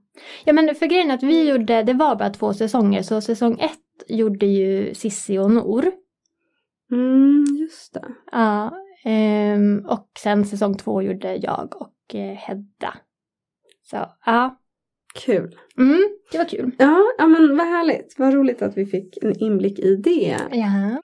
Ja 0.46 0.54
men 0.54 0.76
för 0.76 0.86
grejen 0.86 1.12
att 1.12 1.24
vi 1.24 1.50
gjorde, 1.50 1.84
det 1.84 1.94
var 1.94 2.16
bara 2.16 2.30
två 2.30 2.54
säsonger, 2.54 3.02
så 3.02 3.22
säsong 3.22 3.60
ett 3.60 3.80
gjorde 4.08 4.46
ju 4.46 4.94
Sissi 4.94 5.38
och 5.38 5.52
Nor. 5.52 5.92
Mm, 6.92 7.46
just 7.60 7.94
det. 7.94 8.06
Ja, 8.32 8.72
um, 9.56 9.86
och 9.86 10.10
sen 10.20 10.46
säsong 10.46 10.78
två 10.78 11.02
gjorde 11.02 11.36
jag 11.36 11.76
och 11.82 12.16
uh, 12.16 12.22
Hedda. 12.22 12.94
Så 13.84 13.98
ja. 14.26 14.60
Kul. 15.14 15.56
Mm, 15.78 16.10
det 16.32 16.38
var 16.38 16.46
kul. 16.46 16.72
Ja, 16.78 17.04
ja 17.18 17.28
men 17.28 17.58
vad 17.58 17.68
härligt. 17.68 18.16
Vad 18.18 18.34
roligt 18.34 18.62
att 18.62 18.78
vi 18.78 18.86
fick 18.86 19.24
en 19.24 19.40
inblick 19.40 19.80
i 19.80 19.96
det. 19.96 20.38
Ja. 20.52 21.02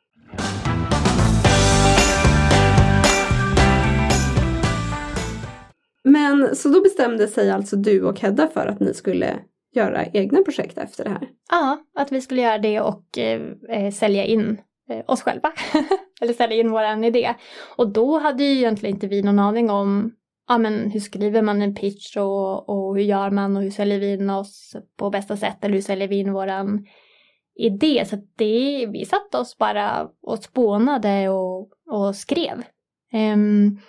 Men 6.03 6.55
så 6.55 6.69
då 6.69 6.81
bestämde 6.81 7.27
sig 7.27 7.51
alltså 7.51 7.75
du 7.75 8.03
och 8.03 8.19
Hedda 8.19 8.47
för 8.47 8.67
att 8.67 8.79
ni 8.79 8.93
skulle 8.93 9.39
göra 9.75 10.05
egna 10.05 10.43
projekt 10.43 10.77
efter 10.77 11.03
det 11.03 11.09
här? 11.09 11.29
Ja, 11.51 11.83
att 11.95 12.11
vi 12.11 12.21
skulle 12.21 12.41
göra 12.41 12.57
det 12.57 12.81
och 12.81 13.17
eh, 13.17 13.41
eh 13.69 13.91
sälja 13.91 14.25
in 14.25 14.61
eh, 14.89 15.03
oss 15.07 15.21
själva. 15.21 15.51
Eller 16.21 16.33
sälja 16.33 16.57
in 16.57 16.71
våran 16.71 17.03
idé. 17.03 17.35
Och 17.75 17.89
då 17.89 18.19
hade 18.19 18.43
ju 18.43 18.57
egentligen 18.57 18.95
inte 18.95 19.07
vi 19.07 19.21
någon 19.21 19.39
aning 19.39 19.69
om 19.69 20.11
ja, 20.47 20.57
men 20.57 20.91
hur 20.91 20.99
skriver 20.99 21.41
man 21.41 21.61
en 21.61 21.75
pitch 21.75 22.17
och, 22.17 22.69
och 22.69 22.95
hur 22.95 23.03
gör 23.03 23.29
man 23.31 23.57
och 23.57 23.63
hur 23.63 23.71
säljer 23.71 23.99
vi 23.99 24.13
in 24.13 24.29
oss 24.29 24.75
på 24.97 25.09
bästa 25.09 25.37
sätt 25.37 25.63
eller 25.63 25.75
hur 25.75 25.81
säljer 25.81 26.07
vi 26.07 26.19
in 26.19 26.33
våran 26.33 26.85
idé. 27.55 28.05
Så 28.05 28.15
det, 28.35 28.85
vi 28.93 29.05
satte 29.05 29.37
oss 29.37 29.57
bara 29.57 30.09
och 30.21 30.43
spånade 30.43 31.29
och, 31.29 31.69
och 31.89 32.15
skrev. 32.15 32.63
Um, 33.33 33.79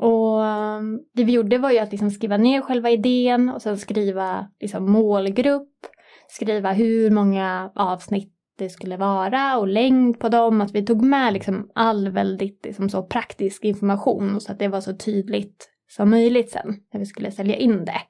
och 0.00 0.46
ehm, 0.46 1.00
det 1.14 1.24
vi 1.24 1.32
gjorde 1.32 1.58
var 1.58 1.70
ju 1.70 1.78
att 1.78 1.90
liksom 1.90 2.10
skriva 2.10 2.36
ner 2.36 2.60
själva 2.60 2.90
idén 2.90 3.48
och 3.48 3.62
sen 3.62 3.78
skriva 3.78 4.46
liksom 4.60 4.92
målgrupp, 4.92 5.72
skriva 6.28 6.72
hur 6.72 7.10
många 7.10 7.70
avsnitt 7.74 8.34
det 8.58 8.68
skulle 8.68 8.96
vara 8.96 9.58
och 9.58 9.68
längd 9.68 10.20
på 10.20 10.28
dem. 10.28 10.60
Att 10.60 10.74
vi 10.74 10.86
tog 10.86 11.02
med 11.02 11.32
liksom 11.32 11.70
all 11.74 12.08
väldigt 12.08 12.64
liksom 12.64 12.88
så 12.88 13.02
praktisk 13.02 13.64
information 13.64 14.40
så 14.40 14.52
att 14.52 14.58
det 14.58 14.68
var 14.68 14.80
så 14.80 14.96
tydligt 14.96 15.68
som 15.88 16.10
möjligt 16.10 16.50
sen 16.50 16.74
när 16.92 17.00
vi 17.00 17.06
skulle 17.06 17.30
sälja 17.30 17.56
in 17.56 17.84
det. 17.84 18.00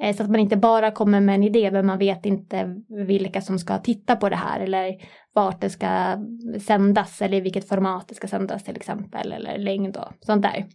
Eh, 0.00 0.16
så 0.16 0.22
att 0.22 0.30
man 0.30 0.40
inte 0.40 0.56
bara 0.56 0.90
kommer 0.90 1.20
med 1.20 1.34
en 1.34 1.44
idé 1.44 1.70
men 1.70 1.86
man 1.86 1.98
vet 1.98 2.26
inte 2.26 2.74
vilka 3.06 3.40
som 3.40 3.58
ska 3.58 3.78
titta 3.78 4.16
på 4.16 4.28
det 4.28 4.36
här 4.36 4.60
eller 4.60 4.94
vart 5.32 5.60
det 5.60 5.70
ska 5.70 6.16
sändas 6.60 7.22
eller 7.22 7.36
i 7.36 7.40
vilket 7.40 7.68
format 7.68 8.08
det 8.08 8.14
ska 8.14 8.28
sändas 8.28 8.64
till 8.64 8.76
exempel 8.76 9.32
eller 9.32 9.58
längd 9.58 9.96
och 9.96 10.12
sånt 10.20 10.42
där. 10.42 10.66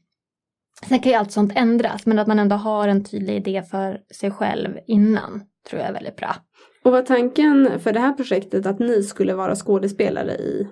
Sen 0.88 1.00
kan 1.00 1.12
ju 1.12 1.18
allt 1.18 1.32
sånt 1.32 1.52
ändras 1.56 2.06
men 2.06 2.20
att 2.20 2.28
man 2.28 2.40
ändå 2.40 2.56
har 2.56 2.88
en 2.88 3.04
tydlig 3.04 3.36
idé 3.36 3.64
för 3.72 4.02
sig 4.14 4.32
själv 4.32 4.78
innan 4.88 5.44
tror 5.70 5.82
jag 5.82 5.90
är 5.90 5.94
väldigt 5.94 6.16
bra. 6.16 6.36
Och 6.84 6.92
var 6.92 7.02
tanken 7.02 7.80
för 7.80 7.94
det 7.94 8.00
här 8.00 8.14
projektet 8.14 8.66
att 8.66 8.80
ni 8.80 9.04
skulle 9.04 9.34
vara 9.34 9.56
skådespelare 9.56 10.32
i 10.32 10.68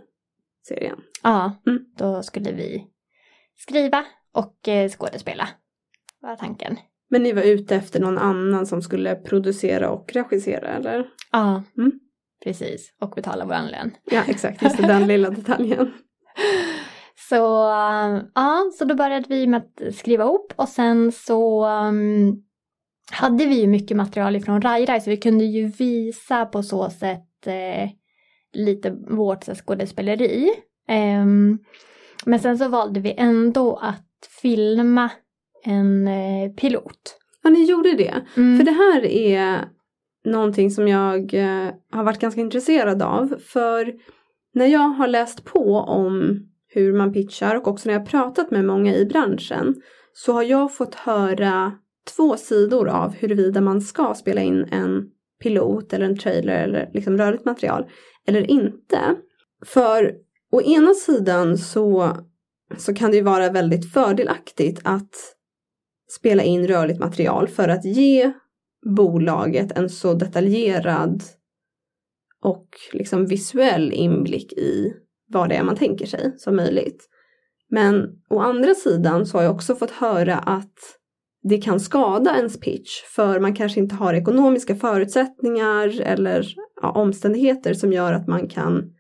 serien? 0.67 0.97
Ja, 1.23 1.51
mm. 1.67 1.85
då 1.97 2.23
skulle 2.23 2.51
vi 2.51 2.87
skriva 3.57 4.05
och 4.33 4.67
eh, 4.67 4.89
skådespela. 4.89 5.47
Var 6.21 6.35
tanken. 6.35 6.77
Men 7.09 7.23
ni 7.23 7.33
var 7.33 7.41
ute 7.41 7.75
efter 7.75 7.99
någon 7.99 8.17
annan 8.17 8.65
som 8.65 8.81
skulle 8.81 9.15
producera 9.15 9.89
och 9.89 10.13
regissera 10.13 10.67
eller? 10.67 11.07
Ja, 11.31 11.63
mm. 11.77 11.91
precis. 12.43 12.93
Och 13.01 13.09
betala 13.09 13.45
vår 13.45 13.71
lön. 13.71 13.91
Ja, 14.03 14.23
exakt. 14.27 14.61
Just 14.61 14.77
den 14.77 15.07
lilla 15.07 15.29
detaljen. 15.29 15.93
Så 17.31 17.35
ja, 18.35 18.71
så 18.77 18.85
då 18.85 18.95
började 18.95 19.25
vi 19.29 19.47
med 19.47 19.57
att 19.57 19.95
skriva 19.95 20.23
ihop 20.23 20.53
och 20.55 20.69
sen 20.69 21.11
så 21.11 21.65
um, 21.65 22.43
hade 23.11 23.45
vi 23.45 23.61
ju 23.61 23.67
mycket 23.67 23.97
material 23.97 24.35
ifrån 24.35 24.61
Rai 24.61 25.01
så 25.01 25.09
vi 25.09 25.17
kunde 25.17 25.45
ju 25.45 25.67
visa 25.67 26.45
på 26.45 26.63
så 26.63 26.89
sätt 26.89 27.47
eh, 27.47 27.89
lite 28.53 28.91
vårt 29.09 29.43
skådespeleri. 29.43 30.49
Um, 30.89 31.59
men 32.25 32.39
sen 32.39 32.57
så 32.57 32.67
valde 32.67 32.99
vi 32.99 33.13
ändå 33.17 33.75
att 33.75 34.29
filma 34.41 35.09
en 35.65 36.07
eh, 36.07 36.51
pilot. 36.51 37.17
Ja, 37.43 37.49
ni 37.49 37.65
gjorde 37.65 37.91
det. 37.93 38.21
Mm. 38.37 38.57
För 38.57 38.65
det 38.65 38.71
här 38.71 39.05
är 39.05 39.65
någonting 40.25 40.71
som 40.71 40.87
jag 40.87 41.33
eh, 41.33 41.69
har 41.91 42.03
varit 42.03 42.19
ganska 42.19 42.41
intresserad 42.41 43.01
av. 43.01 43.35
För 43.45 43.93
när 44.53 44.65
jag 44.65 44.89
har 44.89 45.07
läst 45.07 45.45
på 45.45 45.75
om 45.75 46.47
hur 46.73 46.93
man 46.93 47.13
pitchar 47.13 47.55
och 47.55 47.67
också 47.67 47.89
när 47.89 47.93
jag 47.93 48.05
pratat 48.05 48.51
med 48.51 48.65
många 48.65 48.95
i 48.95 49.05
branschen 49.05 49.75
så 50.13 50.33
har 50.33 50.43
jag 50.43 50.75
fått 50.75 50.95
höra 50.95 51.71
två 52.15 52.37
sidor 52.37 52.89
av 52.89 53.13
huruvida 53.13 53.61
man 53.61 53.81
ska 53.81 54.13
spela 54.13 54.41
in 54.41 54.65
en 54.71 55.09
pilot 55.43 55.93
eller 55.93 56.05
en 56.05 56.17
trailer 56.17 56.63
eller 56.63 56.89
liksom 56.93 57.17
rörligt 57.17 57.45
material 57.45 57.89
eller 58.27 58.51
inte. 58.51 58.99
För 59.65 60.15
å 60.51 60.61
ena 60.61 60.93
sidan 60.93 61.57
så, 61.57 62.17
så 62.77 62.93
kan 62.93 63.11
det 63.11 63.17
ju 63.17 63.23
vara 63.23 63.49
väldigt 63.49 63.93
fördelaktigt 63.93 64.81
att 64.83 65.15
spela 66.17 66.43
in 66.43 66.67
rörligt 66.67 66.99
material 66.99 67.47
för 67.47 67.67
att 67.67 67.85
ge 67.85 68.31
bolaget 68.95 69.77
en 69.77 69.89
så 69.89 70.13
detaljerad 70.13 71.23
och 72.43 72.67
liksom 72.93 73.25
visuell 73.25 73.91
inblick 73.93 74.53
i 74.53 74.93
vad 75.31 75.49
det 75.49 75.55
är 75.55 75.63
man 75.63 75.75
tänker 75.75 76.05
sig 76.05 76.33
som 76.37 76.55
möjligt. 76.55 77.07
Men 77.69 78.07
å 78.29 78.39
andra 78.39 78.73
sidan 78.75 79.25
så 79.25 79.37
har 79.37 79.43
jag 79.43 79.55
också 79.55 79.75
fått 79.75 79.91
höra 79.91 80.37
att 80.37 80.97
det 81.43 81.57
kan 81.57 81.79
skada 81.79 82.37
ens 82.37 82.59
pitch 82.59 83.03
för 83.15 83.39
man 83.39 83.55
kanske 83.55 83.79
inte 83.79 83.95
har 83.95 84.13
ekonomiska 84.13 84.75
förutsättningar 84.75 86.01
eller 86.01 86.45
ja, 86.81 86.91
omständigheter 86.91 87.73
som 87.73 87.93
gör 87.93 88.13
att 88.13 88.27
man 88.27 88.47
kan 88.47 88.93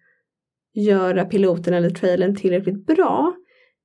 göra 0.73 1.25
piloten 1.25 1.73
eller 1.73 1.89
trailern 1.89 2.35
tillräckligt 2.35 2.85
bra. 2.85 3.33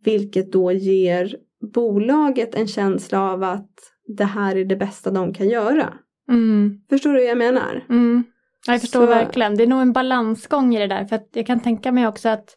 Vilket 0.05 0.53
då 0.53 0.73
ger 0.73 1.37
bolaget 1.75 2.55
en 2.55 2.67
känsla 2.67 3.21
av 3.21 3.43
att 3.43 3.71
det 4.17 4.25
här 4.25 4.57
är 4.57 4.65
det 4.65 4.77
bästa 4.77 5.11
de 5.11 5.35
kan 5.35 5.49
göra. 5.49 5.95
Mm. 6.29 6.81
Förstår 6.91 7.13
du 7.13 7.19
vad 7.19 7.31
jag 7.31 7.39
menar? 7.39 7.85
Mm. 7.89 8.25
Jag 8.67 8.81
förstår 8.81 9.01
Så... 9.01 9.07
verkligen. 9.07 9.55
Det 9.55 9.63
är 9.63 9.67
nog 9.67 9.83
en 9.83 9.93
balansgång 9.93 10.75
i 10.75 10.79
det 10.79 10.87
där. 10.87 11.05
För 11.05 11.21
jag 11.33 11.47
kan 11.47 11.61
tänka 11.61 11.93
mig 11.93 12.07
också 12.07 12.29
att, 12.29 12.57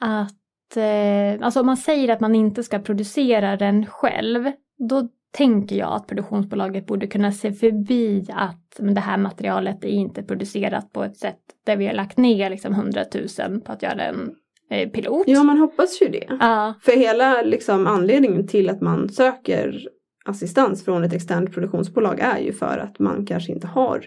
att 0.00 0.76
eh, 0.76 1.46
alltså 1.46 1.60
om 1.60 1.66
man 1.66 1.76
säger 1.76 2.08
att 2.08 2.20
man 2.20 2.34
inte 2.34 2.62
ska 2.62 2.78
producera 2.78 3.56
den 3.56 3.86
själv, 3.86 4.52
då 4.88 5.08
tänker 5.32 5.76
jag 5.76 5.92
att 5.92 6.06
produktionsbolaget 6.06 6.86
borde 6.86 7.06
kunna 7.06 7.32
se 7.32 7.52
förbi 7.52 8.26
att 8.32 8.76
men 8.78 8.94
det 8.94 9.00
här 9.00 9.18
materialet 9.18 9.84
är 9.84 9.88
inte 9.88 10.22
producerat 10.22 10.92
på 10.92 11.04
ett 11.04 11.16
sätt 11.16 11.40
där 11.66 11.76
vi 11.76 11.86
har 11.86 11.94
lagt 11.94 12.16
ner 12.16 12.50
liksom 12.50 12.72
100 12.72 13.04
000 13.38 13.60
på 13.60 13.72
att 13.72 13.82
göra 13.82 14.02
en 14.02 14.34
eh, 14.70 14.88
pilot. 14.88 15.24
Ja, 15.26 15.42
man 15.42 15.58
hoppas 15.58 16.02
ju 16.02 16.08
det. 16.08 16.26
Ja. 16.40 16.74
För 16.80 16.92
hela 16.92 17.42
liksom, 17.42 17.86
anledningen 17.86 18.46
till 18.46 18.70
att 18.70 18.80
man 18.80 19.08
söker 19.08 19.88
assistans 20.24 20.84
från 20.84 21.04
ett 21.04 21.12
externt 21.12 21.52
produktionsbolag 21.52 22.20
är 22.20 22.38
ju 22.38 22.52
för 22.52 22.78
att 22.78 22.98
man 22.98 23.26
kanske 23.26 23.52
inte 23.52 23.66
har 23.66 24.04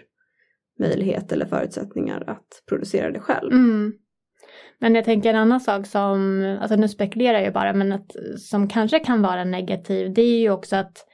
möjlighet 0.78 1.32
eller 1.32 1.46
förutsättningar 1.46 2.24
att 2.26 2.62
producera 2.68 3.10
det 3.10 3.20
själv. 3.20 3.52
Mm. 3.52 3.92
Men 4.78 4.94
jag 4.94 5.04
tänker 5.04 5.30
en 5.30 5.36
annan 5.36 5.60
sak 5.60 5.86
som, 5.86 6.42
alltså 6.60 6.76
nu 6.76 6.88
spekulerar 6.88 7.40
jag 7.40 7.52
bara, 7.52 7.72
men 7.72 7.92
att, 7.92 8.16
som 8.38 8.68
kanske 8.68 8.98
kan 8.98 9.22
vara 9.22 9.44
negativ, 9.44 10.14
det 10.14 10.22
är 10.22 10.38
ju 10.38 10.50
också 10.50 10.76
att, 10.76 11.06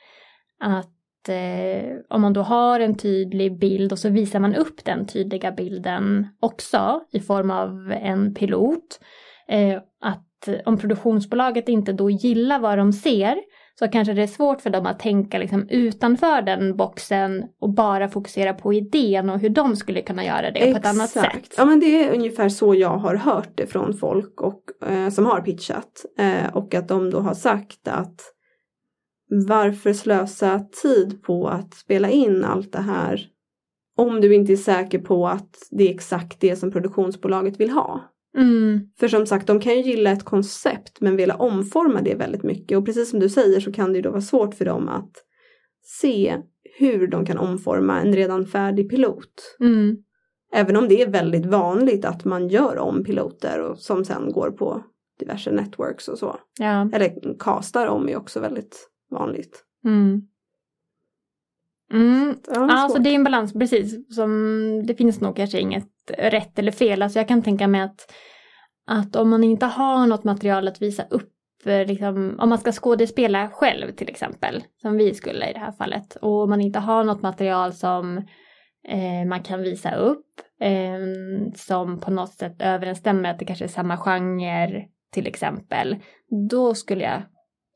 att 0.61 1.28
eh, 1.28 1.97
om 2.09 2.23
man 2.23 2.33
då 2.33 2.42
har 2.42 2.81
en 2.81 2.97
tydlig 2.97 3.59
bild 3.59 3.92
och 3.92 3.99
så 3.99 4.09
visar 4.09 4.40
man 4.40 4.54
upp 4.54 4.85
den 4.85 5.07
tydliga 5.07 5.52
bilden 5.52 6.26
också 6.40 7.00
i 7.12 7.21
form 7.21 7.50
av 7.50 7.92
en 7.92 8.35
pilot, 8.35 9.00
eh, 9.49 9.78
att 10.00 10.49
om 10.64 10.78
produktionsbolaget 10.78 11.69
inte 11.69 11.92
då 11.92 12.11
gillar 12.11 12.59
vad 12.59 12.78
de 12.78 12.92
ser 12.92 13.37
så 13.79 13.88
kanske 13.88 14.14
det 14.14 14.23
är 14.23 14.26
svårt 14.26 14.61
för 14.61 14.71
dem 14.71 14.87
att 14.87 14.99
tänka 14.99 15.38
liksom 15.38 15.69
utanför 15.69 16.43
den 16.43 16.76
boxen 16.76 17.45
och 17.61 17.75
bara 17.75 18.09
fokusera 18.09 18.55
på 18.55 18.73
idén 18.73 19.31
och 19.31 19.38
hur 19.38 19.49
de 19.49 19.76
skulle 19.76 20.02
kunna 20.02 20.25
göra 20.25 20.50
det 20.50 20.59
Exakt. 20.59 20.73
på 20.73 20.88
ett 20.88 20.95
annat 20.95 21.11
sätt. 21.11 21.55
Ja 21.57 21.64
men 21.64 21.81
det 21.81 22.05
är 22.05 22.14
ungefär 22.14 22.49
så 22.49 22.75
jag 22.75 22.99
har 22.99 23.14
hört 23.14 23.50
det 23.55 23.67
från 23.67 23.95
folk 23.95 24.41
och, 24.41 24.88
eh, 24.91 25.09
som 25.09 25.26
har 25.26 25.41
pitchat 25.41 26.05
eh, 26.19 26.57
och 26.57 26.75
att 26.75 26.88
de 26.88 27.11
då 27.11 27.21
har 27.21 27.35
sagt 27.35 27.88
att 27.88 28.21
varför 29.49 29.93
slösa 29.93 30.61
tid 30.83 31.23
på 31.23 31.49
att 31.49 31.75
spela 31.75 32.11
in 32.11 32.45
allt 32.45 32.73
det 32.73 32.83
här 32.83 33.29
om 33.97 34.21
du 34.21 34.35
inte 34.35 34.52
är 34.52 34.57
säker 34.57 34.99
på 34.99 35.29
att 35.29 35.69
det 35.71 35.88
är 35.88 35.95
exakt 35.95 36.41
det 36.41 36.57
som 36.57 36.73
produktionsbolaget 36.73 37.61
vill 37.61 37.71
ha. 37.71 38.12
Mm. 38.38 38.80
För 39.00 39.08
som 39.08 39.26
sagt, 39.26 39.46
de 39.46 39.60
kan 39.60 39.76
ju 39.76 39.82
gilla 39.82 40.10
ett 40.10 40.24
koncept 40.24 41.00
men 41.00 41.16
vilja 41.16 41.36
omforma 41.36 42.00
det 42.00 42.14
väldigt 42.14 42.42
mycket. 42.42 42.78
Och 42.78 42.86
precis 42.86 43.10
som 43.10 43.20
du 43.20 43.28
säger 43.28 43.60
så 43.60 43.72
kan 43.72 43.92
det 43.92 43.96
ju 43.96 44.02
då 44.02 44.10
vara 44.10 44.20
svårt 44.20 44.54
för 44.54 44.64
dem 44.64 44.88
att 44.88 45.12
se 45.82 46.36
hur 46.78 47.06
de 47.06 47.26
kan 47.26 47.38
omforma 47.38 48.00
en 48.00 48.12
redan 48.12 48.46
färdig 48.46 48.90
pilot. 48.90 49.56
Mm. 49.60 49.96
Även 50.52 50.76
om 50.76 50.88
det 50.88 51.02
är 51.02 51.10
väldigt 51.10 51.46
vanligt 51.46 52.04
att 52.04 52.24
man 52.24 52.48
gör 52.48 52.78
om 52.78 53.04
piloter 53.04 53.60
och 53.60 53.78
som 53.78 54.04
sen 54.04 54.32
går 54.32 54.50
på 54.50 54.84
diverse 55.18 55.52
networks 55.52 56.08
och 56.08 56.18
så. 56.18 56.36
Ja. 56.58 56.90
Eller 56.92 57.38
castar 57.38 57.86
om 57.86 58.08
är 58.08 58.16
också 58.16 58.40
väldigt 58.40 58.88
vanligt. 59.10 59.64
Mm. 59.84 60.22
Mm. 61.92 62.34
Ja, 62.46 62.72
alltså 62.72 62.98
det 62.98 63.10
är 63.10 63.14
en 63.14 63.24
balans, 63.24 63.52
precis. 63.52 64.16
Som, 64.16 64.82
det 64.86 64.94
finns 64.94 65.20
nog 65.20 65.36
kanske 65.36 65.60
inget 65.60 65.88
rätt 66.11 66.59
eller 66.59 66.73
fel. 66.73 67.02
Alltså 67.02 67.18
jag 67.18 67.28
kan 67.28 67.42
tänka 67.42 67.68
mig 67.68 67.80
att, 67.80 68.12
att 68.87 69.16
om 69.16 69.30
man 69.30 69.44
inte 69.44 69.66
har 69.66 70.06
något 70.06 70.25
material 70.25 70.68
att 70.68 70.82
visa 70.82 71.02
upp 71.11 71.32
eh, 71.64 71.87
Liksom, 71.87 72.37
om 72.38 72.49
man 72.49 72.59
ska 72.59 72.73
skådespela 72.73 73.49
själv 73.49 73.92
till 73.92 74.09
exempel, 74.09 74.64
som 74.82 74.97
vi 74.97 75.14
skulle 75.14 75.50
i 75.50 75.52
det 75.52 75.59
här 75.59 75.73
fallet, 75.73 76.16
och 76.16 76.49
man 76.49 76.61
inte 76.61 76.78
har 76.78 77.04
något 77.04 77.23
material 77.23 77.73
som 77.73 78.18
eh, 78.88 79.28
man 79.28 79.42
kan 79.42 79.62
visa 79.62 79.94
upp, 79.94 80.26
eh, 80.61 80.99
som 81.56 82.00
på 82.00 82.11
något 82.11 82.32
sätt 82.32 82.56
överensstämmer 82.59 83.30
att 83.30 83.38
det 83.38 83.44
kanske 83.44 83.64
är 83.64 83.68
samma 83.68 83.97
genre 83.97 84.85
till 85.12 85.26
exempel, 85.26 85.97
då 86.50 86.75
skulle 86.75 87.04
jag 87.04 87.23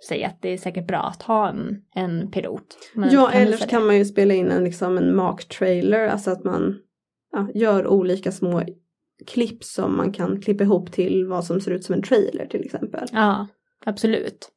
sig 0.08 0.24
att 0.24 0.42
det 0.42 0.48
är 0.48 0.58
säkert 0.58 0.86
bra 0.86 0.98
att 0.98 1.22
ha 1.22 1.48
en, 1.48 1.82
en 1.94 2.30
pilot. 2.30 2.78
Ja, 2.94 3.30
eller 3.30 3.56
så 3.56 3.68
kan 3.68 3.86
man 3.86 3.96
ju 3.96 4.04
spela 4.04 4.34
in 4.34 4.50
en, 4.50 4.64
liksom 4.64 4.98
en 4.98 5.16
mock-trailer, 5.16 6.08
alltså 6.08 6.30
att 6.30 6.44
man 6.44 6.78
ja, 7.32 7.48
gör 7.54 7.86
olika 7.86 8.32
små 8.32 8.62
klipp 9.26 9.64
som 9.64 9.96
man 9.96 10.12
kan 10.12 10.40
klippa 10.40 10.64
ihop 10.64 10.92
till 10.92 11.26
vad 11.26 11.44
som 11.44 11.60
ser 11.60 11.70
ut 11.70 11.84
som 11.84 11.94
en 11.94 12.02
trailer 12.02 12.46
till 12.46 12.64
exempel. 12.64 13.08
Ja, 13.12 13.46
absolut. 13.84 14.52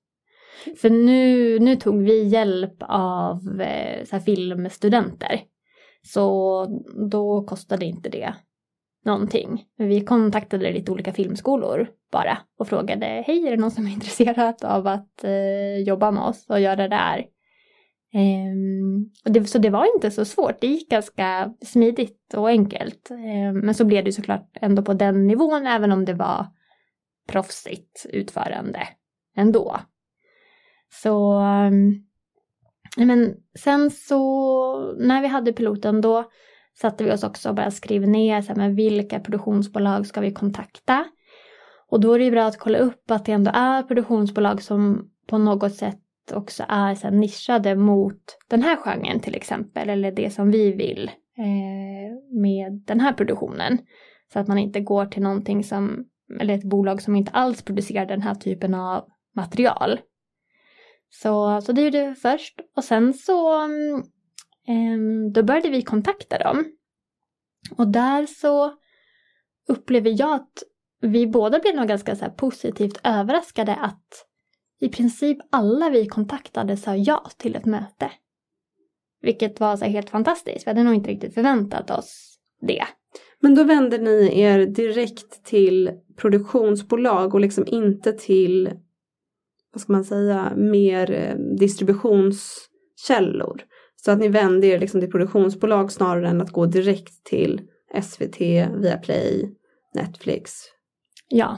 För 0.77 0.89
nu, 0.89 1.59
nu 1.59 1.75
tog 1.75 2.03
vi 2.03 2.23
hjälp 2.23 2.75
av 2.79 3.61
eh, 3.61 4.05
så 4.05 4.15
här, 4.15 4.19
filmstudenter. 4.19 5.41
Så 6.01 6.65
då 7.09 7.43
kostade 7.43 7.85
inte 7.85 8.09
det 8.09 8.33
någonting. 9.05 9.65
Vi 9.77 10.01
kontaktade 10.01 10.71
lite 10.71 10.91
olika 10.91 11.13
filmskolor 11.13 11.89
bara 12.11 12.37
och 12.59 12.67
frågade 12.67 13.05
hej 13.05 13.47
är 13.47 13.51
det 13.51 13.57
någon 13.57 13.71
som 13.71 13.87
är 13.87 13.91
intresserad 13.93 14.63
av 14.63 14.87
att 14.87 15.23
eh, 15.23 15.77
jobba 15.77 16.11
med 16.11 16.23
oss 16.23 16.45
och 16.49 16.59
göra 16.59 16.87
det 16.87 16.95
här? 16.95 17.25
Um, 18.13 19.11
och 19.25 19.31
det, 19.31 19.45
så 19.45 19.57
det 19.57 19.69
var 19.69 19.95
inte 19.95 20.11
så 20.11 20.25
svårt, 20.25 20.61
det 20.61 20.67
gick 20.67 20.89
ganska 20.89 21.53
smidigt 21.65 22.33
och 22.33 22.49
enkelt. 22.49 23.11
Um, 23.11 23.59
men 23.59 23.75
så 23.75 23.85
blev 23.85 24.03
det 24.03 24.11
såklart 24.11 24.57
ändå 24.61 24.81
på 24.81 24.93
den 24.93 25.27
nivån 25.27 25.67
även 25.67 25.91
om 25.91 26.05
det 26.05 26.13
var 26.13 26.45
proffsigt 27.27 28.05
utförande 28.09 28.87
ändå. 29.35 29.79
Så 31.03 31.39
um, 31.39 32.05
men 32.97 33.35
sen 33.59 33.91
så 33.91 34.93
när 34.93 35.21
vi 35.21 35.27
hade 35.27 35.53
piloten 35.53 36.01
då 36.01 36.31
satte 36.81 37.03
vi 37.03 37.11
oss 37.11 37.23
också 37.23 37.49
och 37.49 37.55
bara 37.55 37.71
skrev 37.71 38.07
ner 38.07 38.41
så 38.41 38.47
här, 38.47 38.55
men 38.55 38.75
vilka 38.75 39.19
produktionsbolag 39.19 40.07
ska 40.07 40.21
vi 40.21 40.33
kontakta. 40.33 41.05
Och 41.89 41.99
då 41.99 42.13
är 42.13 42.19
det 42.19 42.25
ju 42.25 42.31
bra 42.31 42.45
att 42.45 42.59
kolla 42.59 42.77
upp 42.77 43.11
att 43.11 43.25
det 43.25 43.31
ändå 43.31 43.51
är 43.53 43.83
produktionsbolag 43.83 44.61
som 44.61 45.09
på 45.27 45.37
något 45.37 45.75
sätt 45.75 45.99
också 46.31 46.65
är 46.67 46.95
så 46.95 47.07
här, 47.07 47.15
nischade 47.15 47.75
mot 47.75 48.37
den 48.47 48.63
här 48.63 48.75
genren 48.75 49.19
till 49.19 49.35
exempel 49.35 49.89
eller 49.89 50.11
det 50.11 50.29
som 50.29 50.51
vi 50.51 50.71
vill 50.71 51.11
eh, 51.37 52.39
med 52.41 52.83
den 52.85 52.99
här 52.99 53.13
produktionen. 53.13 53.77
Så 54.33 54.39
att 54.39 54.47
man 54.47 54.57
inte 54.57 54.79
går 54.79 55.05
till 55.05 55.21
någonting 55.21 55.63
som, 55.63 56.05
eller 56.39 56.53
ett 56.53 56.69
bolag 56.69 57.01
som 57.01 57.15
inte 57.15 57.31
alls 57.31 57.61
producerar 57.61 58.05
den 58.05 58.21
här 58.21 58.35
typen 58.35 58.73
av 58.73 59.05
material. 59.35 59.99
Så, 61.09 61.61
så 61.61 61.71
det 61.71 61.81
gjorde 61.81 62.09
vi 62.09 62.15
först 62.15 62.59
och 62.75 62.83
sen 62.83 63.13
så 63.13 63.63
eh, 64.67 65.31
då 65.33 65.43
började 65.43 65.69
vi 65.69 65.81
kontakta 65.81 66.37
dem. 66.37 66.65
Och 67.77 67.87
där 67.87 68.25
så 68.25 68.73
upplever 69.67 70.21
jag 70.21 70.33
att 70.33 70.63
vi 71.01 71.27
båda 71.27 71.59
blev 71.59 71.75
nog 71.75 71.87
ganska 71.87 72.15
så 72.15 72.29
positivt 72.29 72.99
överraskade 73.03 73.75
att 73.75 74.28
i 74.79 74.89
princip 74.89 75.37
alla 75.49 75.89
vi 75.89 76.07
kontaktade 76.07 76.77
sa 76.77 76.95
ja 76.95 77.31
till 77.37 77.55
ett 77.55 77.65
möte. 77.65 78.11
Vilket 79.21 79.59
var 79.59 79.77
så 79.77 79.85
helt 79.85 80.09
fantastiskt. 80.09 80.67
Vi 80.67 80.69
hade 80.69 80.83
nog 80.83 80.95
inte 80.95 81.09
riktigt 81.09 81.33
förväntat 81.33 81.89
oss 81.89 82.37
det. 82.61 82.83
Men 83.39 83.55
då 83.55 83.63
vände 83.63 83.97
ni 83.97 84.41
er 84.41 84.65
direkt 84.65 85.45
till 85.45 85.91
produktionsbolag 86.17 87.33
och 87.33 87.39
liksom 87.39 87.67
inte 87.67 88.13
till 88.13 88.69
vad 89.73 89.81
ska 89.81 89.93
man 89.93 90.03
säga, 90.03 90.53
mer 90.55 91.11
eh, 91.11 91.35
distributionskällor. 91.59 93.61
Så 93.95 94.11
att 94.11 94.19
ni 94.19 94.27
vände 94.27 94.67
er 94.67 94.79
liksom 94.79 95.01
till 95.01 95.11
produktionsbolag 95.11 95.91
snarare 95.91 96.29
än 96.29 96.41
att 96.41 96.51
gå 96.51 96.65
direkt 96.65 97.23
till 97.23 97.61
SVT, 98.03 98.41
Viaplay, 98.75 99.55
Netflix. 99.93 100.51
Ja, 101.27 101.57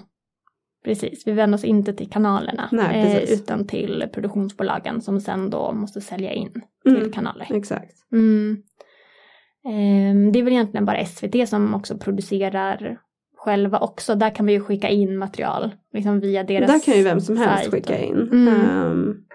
precis. 0.84 1.28
Vi 1.28 1.32
vänder 1.32 1.58
oss 1.58 1.64
inte 1.64 1.94
till 1.94 2.10
kanalerna 2.10 2.70
Nej, 2.72 3.24
eh, 3.24 3.34
utan 3.34 3.68
till 3.68 4.06
produktionsbolagen 4.14 5.02
som 5.02 5.22
sen 5.22 5.50
då 5.50 5.72
måste 5.72 6.02
sälja 6.02 6.34
in 6.34 6.62
till 6.84 6.98
mm, 6.98 7.12
kanaler. 7.12 7.48
Exakt. 7.50 7.96
Mm. 8.12 8.64
Eh, 9.66 10.32
det 10.32 10.40
är 10.40 10.44
väl 10.44 10.54
egentligen 10.54 10.86
bara 10.86 11.06
SVT 11.06 11.50
som 11.50 11.74
också 11.76 11.98
producerar 11.98 12.98
själva 13.38 13.80
också. 13.80 14.16
Där 14.16 14.36
kan 14.36 14.46
vi 14.46 14.54
ju 14.54 14.60
skicka 14.62 14.90
in 14.90 15.18
material 15.18 15.72
liksom 15.94 16.20
via 16.20 16.44
deras 16.44 16.72
Där 16.72 16.80
kan 16.80 16.98
ju 16.98 17.04
vem 17.04 17.22
som 17.22 17.38
helst 17.38 17.64
sajt. 17.64 17.72
skicka 17.72 18.00
in. 18.00 18.30
Mm. 18.32 18.88
Um, 18.88 19.26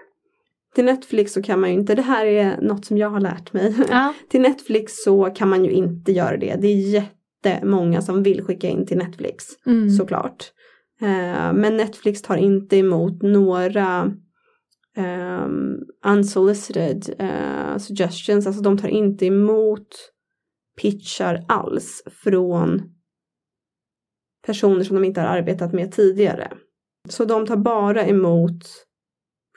till 0.75 0.85
Netflix 0.85 1.33
så 1.33 1.41
kan 1.41 1.59
man 1.59 1.69
ju 1.69 1.75
inte, 1.75 1.95
det 1.95 2.01
här 2.01 2.25
är 2.25 2.61
något 2.61 2.85
som 2.85 2.97
jag 2.97 3.09
har 3.09 3.19
lärt 3.19 3.53
mig. 3.53 3.75
Ja. 3.89 4.13
till 4.29 4.41
Netflix 4.41 5.03
så 5.03 5.25
kan 5.25 5.49
man 5.49 5.65
ju 5.65 5.71
inte 5.71 6.11
göra 6.11 6.37
det. 6.37 6.55
Det 6.61 6.67
är 6.67 7.03
jättemånga 7.45 8.01
som 8.01 8.23
vill 8.23 8.41
skicka 8.41 8.67
in 8.67 8.85
till 8.85 8.97
Netflix 8.97 9.45
mm. 9.65 9.89
såklart. 9.89 10.51
Eh, 11.01 11.53
men 11.53 11.77
Netflix 11.77 12.21
tar 12.21 12.37
inte 12.37 12.77
emot 12.77 13.21
några 13.21 14.11
um, 14.97 15.79
unsolicited 16.05 17.15
uh, 17.21 17.77
suggestions, 17.77 18.47
alltså 18.47 18.61
de 18.61 18.77
tar 18.77 18.87
inte 18.87 19.25
emot 19.25 19.87
pitchar 20.81 21.45
alls 21.47 22.03
från 22.11 22.81
personer 24.45 24.83
som 24.83 24.95
de 24.95 25.03
inte 25.03 25.21
har 25.21 25.27
arbetat 25.27 25.73
med 25.73 25.91
tidigare. 25.91 26.53
Så 27.09 27.25
de 27.25 27.45
tar 27.45 27.57
bara 27.57 28.05
emot 28.05 28.63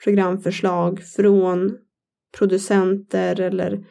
programförslag 0.03 1.03
från 1.03 1.77
producenter 2.37 3.39
eller 3.39 3.85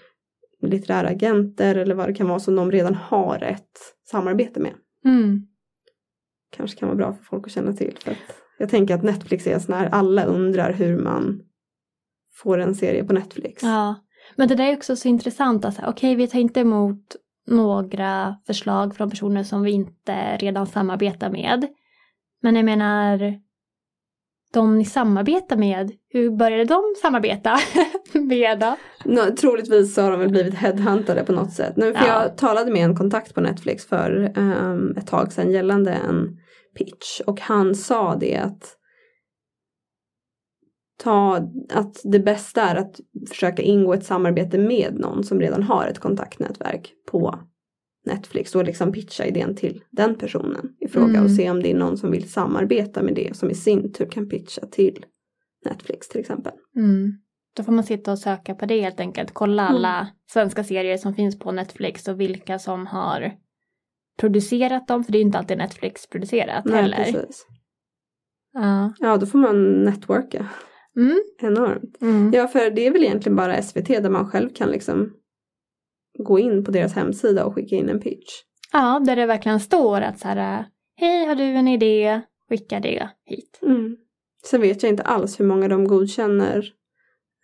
litterära 0.62 1.08
agenter 1.08 1.74
eller 1.74 1.94
vad 1.94 2.08
det 2.08 2.14
kan 2.14 2.28
vara 2.28 2.38
som 2.38 2.56
de 2.56 2.70
redan 2.72 2.94
har 2.94 3.42
ett 3.42 3.78
samarbete 4.10 4.60
med. 4.60 4.74
Mm. 5.04 5.46
Kanske 6.50 6.78
kan 6.78 6.88
vara 6.88 6.96
bra 6.96 7.12
för 7.12 7.24
folk 7.24 7.46
att 7.46 7.52
känna 7.52 7.72
till. 7.72 7.98
För 8.04 8.16
jag 8.58 8.68
tänker 8.68 8.94
att 8.94 9.02
Netflix 9.02 9.46
är 9.46 9.58
sån 9.58 9.74
här, 9.74 9.88
alla 9.92 10.24
undrar 10.24 10.72
hur 10.72 10.98
man 10.98 11.42
får 12.34 12.58
en 12.58 12.74
serie 12.74 13.04
på 13.04 13.12
Netflix. 13.12 13.62
Ja, 13.62 13.94
men 14.36 14.48
det 14.48 14.54
där 14.54 14.64
är 14.64 14.76
också 14.76 14.96
så 14.96 15.08
intressant. 15.08 15.64
Alltså, 15.64 15.82
Okej, 15.82 15.90
okay, 15.92 16.14
vi 16.16 16.26
tar 16.26 16.38
inte 16.38 16.60
emot 16.60 17.16
några 17.46 18.36
förslag 18.46 18.96
från 18.96 19.10
personer 19.10 19.42
som 19.42 19.62
vi 19.62 19.70
inte 19.70 20.36
redan 20.36 20.66
samarbetar 20.66 21.30
med. 21.30 21.66
Men 22.42 22.56
jag 22.56 22.64
menar, 22.64 23.40
de 24.52 24.78
ni 24.78 24.84
samarbetar 24.84 25.56
med, 25.56 25.92
hur 26.08 26.30
började 26.30 26.64
de 26.64 26.82
samarbeta 27.02 27.58
med 28.12 28.58
då? 28.58 28.76
No, 29.04 29.36
troligtvis 29.36 29.94
så 29.94 30.02
har 30.02 30.10
de 30.10 30.20
väl 30.20 30.30
blivit 30.30 30.54
headhuntade 30.54 31.24
på 31.24 31.32
något 31.32 31.52
sätt. 31.52 31.76
Nu, 31.76 31.94
för 31.94 32.06
ja. 32.06 32.22
Jag 32.22 32.36
talade 32.36 32.72
med 32.72 32.84
en 32.84 32.96
kontakt 32.96 33.34
på 33.34 33.40
Netflix 33.40 33.86
för 33.86 34.32
um, 34.36 34.96
ett 34.96 35.06
tag 35.06 35.32
sedan 35.32 35.50
gällande 35.50 35.92
en 35.92 36.39
pitch 36.74 37.20
och 37.26 37.40
han 37.40 37.74
sa 37.74 38.16
det 38.16 38.36
att 38.36 38.76
ta, 41.02 41.36
att 41.70 42.00
det 42.04 42.20
bästa 42.20 42.62
är 42.62 42.76
att 42.76 43.00
försöka 43.28 43.62
ingå 43.62 43.94
ett 43.94 44.04
samarbete 44.04 44.58
med 44.58 44.94
någon 44.94 45.24
som 45.24 45.40
redan 45.40 45.62
har 45.62 45.86
ett 45.86 45.98
kontaktnätverk 45.98 46.92
på 47.10 47.38
Netflix 48.06 48.54
och 48.54 48.64
liksom 48.64 48.92
pitcha 48.92 49.26
idén 49.26 49.56
till 49.56 49.82
den 49.90 50.14
personen 50.14 50.72
i 50.80 50.88
fråga 50.88 51.08
mm. 51.08 51.24
och 51.24 51.30
se 51.30 51.50
om 51.50 51.62
det 51.62 51.70
är 51.70 51.74
någon 51.74 51.96
som 51.96 52.10
vill 52.10 52.30
samarbeta 52.30 53.02
med 53.02 53.14
det 53.14 53.36
som 53.36 53.50
i 53.50 53.54
sin 53.54 53.92
tur 53.92 54.06
kan 54.06 54.28
pitcha 54.28 54.66
till 54.66 55.06
Netflix 55.64 56.08
till 56.08 56.20
exempel. 56.20 56.52
Mm. 56.76 57.12
Då 57.56 57.62
får 57.62 57.72
man 57.72 57.84
sitta 57.84 58.12
och 58.12 58.18
söka 58.18 58.54
på 58.54 58.66
det 58.66 58.80
helt 58.80 59.00
enkelt. 59.00 59.30
Kolla 59.32 59.62
mm. 59.62 59.74
alla 59.74 60.08
svenska 60.32 60.64
serier 60.64 60.96
som 60.96 61.14
finns 61.14 61.38
på 61.38 61.52
Netflix 61.52 62.08
och 62.08 62.20
vilka 62.20 62.58
som 62.58 62.86
har 62.86 63.32
producerat 64.20 64.88
dem. 64.88 65.04
För 65.04 65.12
det 65.12 65.18
är 65.18 65.22
inte 65.22 65.38
alltid 65.38 65.58
Netflix 65.58 66.06
producerat 66.06 66.64
Nej, 66.64 66.82
heller. 66.82 66.96
Precis. 66.96 67.46
Ja. 68.52 68.94
ja, 68.98 69.16
då 69.16 69.26
får 69.26 69.38
man 69.38 69.84
networka. 69.84 70.48
Mm. 70.96 71.20
Enormt. 71.42 72.02
Mm. 72.02 72.32
Ja, 72.34 72.48
för 72.48 72.70
det 72.70 72.86
är 72.86 72.90
väl 72.90 73.04
egentligen 73.04 73.36
bara 73.36 73.62
SVT 73.62 73.86
där 73.86 74.10
man 74.10 74.30
själv 74.30 74.50
kan 74.54 74.70
liksom 74.70 75.12
gå 76.18 76.38
in 76.38 76.64
på 76.64 76.70
deras 76.70 76.94
hemsida 76.94 77.44
och 77.44 77.54
skicka 77.54 77.76
in 77.76 77.88
en 77.88 78.00
pitch. 78.00 78.30
Ja, 78.72 79.00
där 79.06 79.16
det 79.16 79.26
verkligen 79.26 79.60
står 79.60 80.00
att 80.00 80.18
så 80.18 80.28
här, 80.28 80.64
hej 80.96 81.26
har 81.26 81.34
du 81.34 81.44
en 81.44 81.68
idé, 81.68 82.20
skicka 82.48 82.80
det 82.80 83.10
hit. 83.24 83.58
Mm. 83.62 83.96
Sen 84.44 84.60
vet 84.60 84.82
jag 84.82 84.92
inte 84.92 85.02
alls 85.02 85.40
hur 85.40 85.44
många 85.44 85.68
de 85.68 85.84
godkänner 85.88 86.64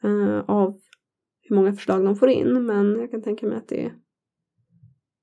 uh, 0.05 0.39
av 0.47 0.77
hur 1.43 1.57
många 1.57 1.73
förslag 1.73 2.05
de 2.05 2.17
får 2.17 2.29
in 2.29 2.67
men 2.67 3.01
jag 3.01 3.11
kan 3.11 3.23
tänka 3.23 3.47
mig 3.47 3.57
att 3.57 3.69
det 3.69 3.93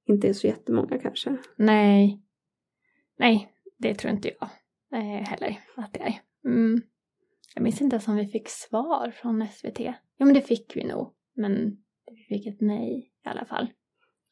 inte 0.06 0.30
är 0.30 0.34
så 0.34 0.48
jättemånga 0.48 1.00
kanske. 1.00 1.38
Nej, 1.56 2.22
nej 3.20 3.50
det 3.78 3.96
tror 3.96 4.14
inte 4.14 4.32
jag 4.40 4.50
eh, 5.00 5.28
heller 5.28 5.60
att 5.76 5.94
det 5.94 6.00
är. 6.00 6.22
Mm. 6.46 6.82
Jag 7.56 7.64
minns 7.64 7.82
inte 7.82 7.94
ens 7.96 8.08
om 8.08 8.16
vi 8.16 8.28
fick 8.28 8.50
svar 8.50 9.12
från 9.12 9.48
SVT. 9.48 9.80
Jo 9.80 10.26
men 10.26 10.34
det 10.34 10.42
fick 10.42 10.76
vi 10.76 10.84
nog. 10.84 11.14
Men 11.36 11.78
vi 12.12 12.24
fick 12.30 12.48
ett 12.48 12.62
nej 12.62 13.12
i 13.26 13.30
alla 13.30 13.46
fall. 13.46 13.68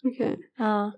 Okej. 0.03 0.33
Okay. 0.33 0.45
Ja. 0.57 0.91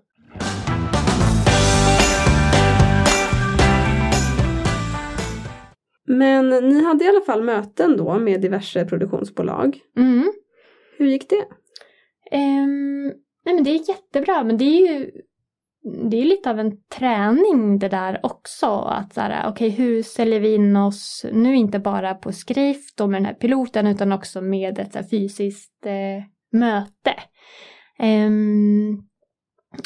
Men 6.06 6.48
ni 6.48 6.84
hade 6.84 7.04
i 7.04 7.08
alla 7.08 7.20
fall 7.20 7.42
möten 7.42 7.96
då 7.96 8.18
med 8.18 8.40
diverse 8.40 8.84
produktionsbolag. 8.84 9.80
Mm. 9.96 10.32
Hur 10.98 11.06
gick 11.06 11.30
det? 11.30 11.46
Um, 12.36 13.12
nej 13.44 13.54
men 13.54 13.64
det 13.64 13.70
är 13.70 13.88
jättebra 13.88 14.44
men 14.44 14.58
det 14.58 14.64
är 14.64 14.92
ju 14.92 15.10
det 16.10 16.20
är 16.20 16.24
lite 16.24 16.50
av 16.50 16.60
en 16.60 16.76
träning 16.98 17.78
det 17.78 17.88
där 17.88 18.20
också. 18.22 18.66
Att 18.66 19.14
så 19.14 19.20
här, 19.20 19.50
okej 19.50 19.68
okay, 19.68 19.84
hur 19.84 20.02
säljer 20.02 20.40
vi 20.40 20.54
in 20.54 20.76
oss 20.76 21.26
nu 21.32 21.56
inte 21.56 21.78
bara 21.78 22.14
på 22.14 22.32
skrift 22.32 23.00
och 23.00 23.10
med 23.10 23.20
den 23.20 23.26
här 23.26 23.34
piloten 23.34 23.86
utan 23.86 24.12
också 24.12 24.40
med 24.40 24.78
ett 24.78 24.92
så 24.92 25.02
fysiskt 25.10 25.86
eh, 25.86 26.24
möte. 26.58 27.14
Um, 27.98 29.08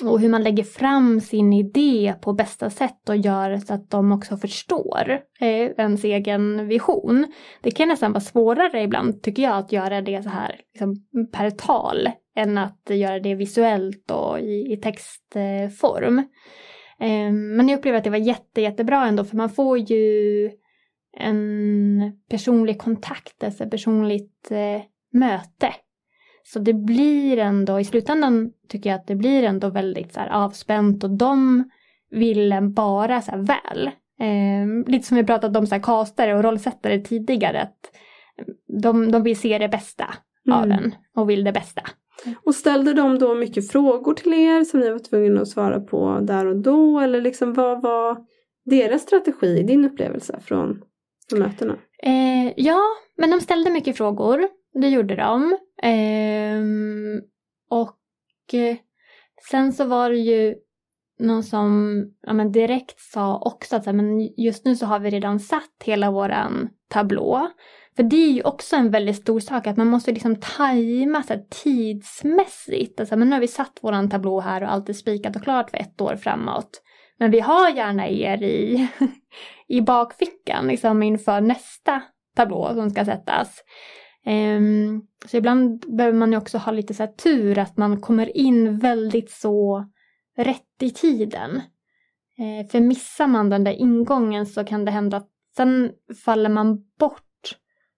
och 0.05 0.21
hur 0.21 0.29
man 0.29 0.43
lägger 0.43 0.65
fram 0.65 1.21
sin 1.21 1.53
idé 1.53 2.15
på 2.21 2.33
bästa 2.33 2.71
sätt 2.71 3.09
och 3.09 3.17
gör 3.17 3.57
så 3.57 3.75
att 3.75 3.91
de 3.91 4.13
också 4.13 4.37
förstår 4.37 5.21
eh, 5.41 5.71
ens 5.79 6.05
egen 6.05 6.69
vision. 6.69 7.27
Det 7.63 7.71
kan 7.71 7.89
nästan 7.89 8.13
vara 8.13 8.21
svårare 8.21 8.83
ibland 8.83 9.23
tycker 9.23 9.43
jag 9.43 9.57
att 9.57 9.73
göra 9.73 10.03
det 10.03 10.23
så 10.23 10.29
här 10.29 10.61
liksom, 10.73 10.97
per 11.33 11.51
tal 11.51 12.09
än 12.39 12.59
att 12.59 12.91
göra 12.91 13.19
det 13.19 13.35
visuellt 13.35 14.11
och 14.11 14.41
i, 14.41 14.73
i 14.73 14.77
textform. 14.77 16.19
Eh, 17.01 17.33
men 17.33 17.69
jag 17.69 17.79
upplever 17.79 17.99
att 17.99 18.05
det 18.05 18.11
var 18.11 18.17
jätte, 18.17 18.61
jättebra 18.61 19.07
ändå 19.07 19.25
för 19.25 19.37
man 19.37 19.51
får 19.51 19.79
ju 19.79 20.51
en 21.17 22.13
personlig 22.31 22.79
kontakt, 22.79 23.45
alltså 23.45 23.71
personligt 23.71 24.51
eh, 24.51 24.83
möte 25.13 25.75
så 26.53 26.59
det 26.59 26.73
blir 26.73 27.39
ändå, 27.39 27.81
i 27.81 27.85
slutändan 27.85 28.51
tycker 28.69 28.91
jag 28.91 28.99
att 28.99 29.07
det 29.07 29.15
blir 29.15 29.43
ändå 29.43 29.71
väldigt 29.71 30.13
så 30.13 30.21
avspänt 30.21 31.05
och 31.05 31.11
de 31.11 31.65
vill 32.11 32.55
bara 32.63 33.23
så 33.23 33.33
väl. 33.37 33.87
Eh, 34.21 34.87
lite 34.87 35.07
som 35.07 35.17
vi 35.17 35.25
pratat 35.25 35.57
om 35.57 35.67
så 35.67 35.75
här, 35.75 35.83
kastare 35.83 36.35
och 36.35 36.43
rollsättare 36.43 36.99
tidigare. 37.01 37.63
Att 37.63 37.91
de, 38.83 39.13
de 39.13 39.23
vill 39.23 39.41
se 39.41 39.59
det 39.59 39.69
bästa 39.69 40.15
mm. 40.47 40.59
av 40.59 40.71
en 40.71 40.95
och 41.17 41.31
vill 41.31 41.45
det 41.45 41.53
bästa. 41.53 41.83
Och 42.45 42.55
ställde 42.55 42.93
de 42.95 43.19
då 43.19 43.35
mycket 43.35 43.71
frågor 43.71 44.15
till 44.15 44.33
er 44.33 44.65
som 44.65 44.81
ni 44.81 44.91
var 44.91 44.99
tvungna 44.99 45.41
att 45.41 45.49
svara 45.49 45.81
på 45.81 46.19
där 46.23 46.47
och 46.47 46.57
då? 46.57 47.01
Eller 47.01 47.21
liksom 47.21 47.55
vad 47.55 47.83
var 47.83 48.27
deras 48.65 49.03
strategi 49.03 49.47
i 49.47 49.63
din 49.63 49.85
upplevelse 49.85 50.41
från, 50.45 50.83
mötena? 51.33 51.79
Eh, 52.03 52.53
ja, 52.57 52.81
men 53.17 53.31
de 53.31 53.41
ställde 53.41 53.71
mycket 53.71 53.97
frågor. 53.97 54.49
Det 54.75 54.89
gjorde 54.89 55.17
de. 55.17 55.59
Ehm, 55.83 57.17
eh, 57.17 57.23
och 57.71 57.99
sen 59.51 59.73
så 59.73 59.85
var 59.85 60.11
det 60.11 60.19
ju 60.19 60.55
någon 61.19 61.45
som 61.45 62.03
ja, 62.23 62.33
men 62.33 62.53
direkt 62.53 63.01
sa 63.01 63.39
också 63.39 63.77
att 63.77 63.87
men 63.87 64.21
just 64.21 64.65
nu 64.65 64.77
så 64.77 64.87
har 64.87 64.99
vi 64.99 65.11
redan 65.11 65.41
satt 65.41 65.83
hela 65.85 66.11
våran 66.11 66.69
tablå. 66.89 67.51
För 67.99 68.03
det 68.03 68.17
är 68.17 68.33
ju 68.33 68.43
också 68.43 68.77
en 68.77 68.91
väldigt 68.91 69.17
stor 69.17 69.41
sak 69.41 69.67
att 69.67 69.77
man 69.77 69.87
måste 69.87 70.13
liksom 70.13 70.37
tajma 70.37 71.23
så 71.23 71.33
här, 71.33 71.45
tidsmässigt. 71.51 73.01
Alltså, 73.01 73.17
men 73.17 73.29
nu 73.29 73.35
har 73.37 73.41
vi 73.41 73.49
satt 73.49 73.79
våran 73.81 74.11
tablå 74.11 74.41
här 74.41 74.63
och 74.63 74.73
allt 74.73 74.89
är 74.89 74.93
spikat 74.93 75.37
och 75.37 75.43
klart 75.43 75.71
för 75.71 75.79
ett 75.79 76.01
år 76.01 76.17
framåt. 76.17 76.83
Men 77.19 77.31
vi 77.31 77.41
har 77.41 77.71
gärna 77.71 78.09
er 78.09 78.43
i, 78.43 78.89
i 79.69 79.81
bakfickan 79.81 80.67
liksom 80.67 81.03
inför 81.03 81.41
nästa 81.41 82.03
tablå 82.37 82.75
som 82.75 82.91
ska 82.91 83.05
sättas. 83.05 83.65
Um, 84.27 85.07
så 85.27 85.37
ibland 85.37 85.97
behöver 85.97 86.19
man 86.19 86.33
ju 86.33 86.39
också 86.39 86.59
ha 86.59 86.73
lite 86.73 86.95
så 86.95 87.07
tur 87.07 87.59
att 87.59 87.77
man 87.77 88.01
kommer 88.01 88.37
in 88.37 88.79
väldigt 88.79 89.31
så 89.31 89.87
rätt 90.37 90.83
i 90.83 90.91
tiden. 90.91 91.51
Uh, 92.41 92.69
för 92.71 92.81
missar 92.81 93.27
man 93.27 93.51
den 93.51 93.65
där 93.65 93.73
ingången 93.73 94.47
så 94.47 94.65
kan 94.65 94.85
det 94.85 94.91
hända 94.91 95.17
att 95.17 95.29
sen 95.57 95.93
faller 96.25 96.51
man 96.51 96.85
bort. 96.99 97.23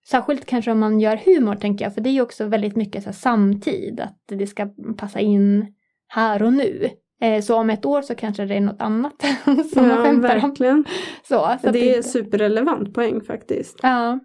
Särskilt 0.08 0.46
kanske 0.46 0.72
om 0.72 0.78
man 0.80 1.00
gör 1.00 1.16
humor 1.16 1.54
tänker 1.54 1.84
jag, 1.84 1.94
för 1.94 2.00
det 2.00 2.10
är 2.10 2.12
ju 2.12 2.22
också 2.22 2.44
väldigt 2.44 2.76
mycket 2.76 3.04
så 3.04 3.12
samtid, 3.12 4.00
att 4.00 4.22
det 4.28 4.46
ska 4.46 4.68
passa 4.96 5.20
in 5.20 5.74
här 6.08 6.42
och 6.42 6.52
nu. 6.52 6.90
Uh, 7.24 7.40
så 7.40 7.56
om 7.56 7.70
ett 7.70 7.84
år 7.84 8.02
så 8.02 8.14
kanske 8.14 8.44
det 8.44 8.54
är 8.54 8.60
något 8.60 8.82
annat 8.82 9.22
som 9.44 9.84
ja, 9.84 9.94
man 9.94 10.04
skämtar 10.04 10.70
om. 10.70 10.84
Så, 11.28 11.56
så 11.62 11.70
det 11.70 11.96
är 11.96 12.02
superrelevant 12.02 12.94
poäng 12.94 13.20
faktiskt. 13.20 13.78
Ja. 13.82 14.20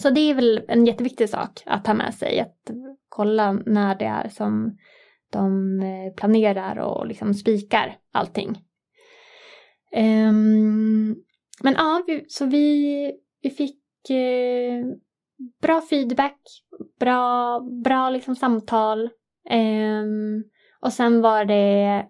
Så 0.00 0.10
det 0.10 0.20
är 0.20 0.34
väl 0.34 0.62
en 0.68 0.86
jätteviktig 0.86 1.28
sak 1.28 1.62
att 1.66 1.84
ta 1.84 1.94
med 1.94 2.14
sig, 2.14 2.40
att 2.40 2.70
kolla 3.08 3.52
när 3.52 3.94
det 3.94 4.04
är 4.04 4.28
som 4.28 4.76
de 5.32 5.80
eh, 5.80 6.14
planerar 6.16 6.78
och 6.78 7.06
liksom 7.06 7.34
spikar 7.34 7.96
allting. 8.12 8.48
Um, 9.96 11.16
men 11.62 11.74
ja, 11.74 12.02
vi, 12.06 12.24
så 12.28 12.46
vi, 12.46 13.12
vi 13.42 13.50
fick 13.50 13.81
eh, 14.10 14.86
bra 15.62 15.80
feedback, 15.80 16.38
bra, 17.00 17.60
bra 17.84 18.10
liksom 18.10 18.36
samtal. 18.36 19.10
Um, 19.50 20.44
och 20.80 20.92
sen 20.92 21.20
var 21.20 21.44
det 21.44 22.06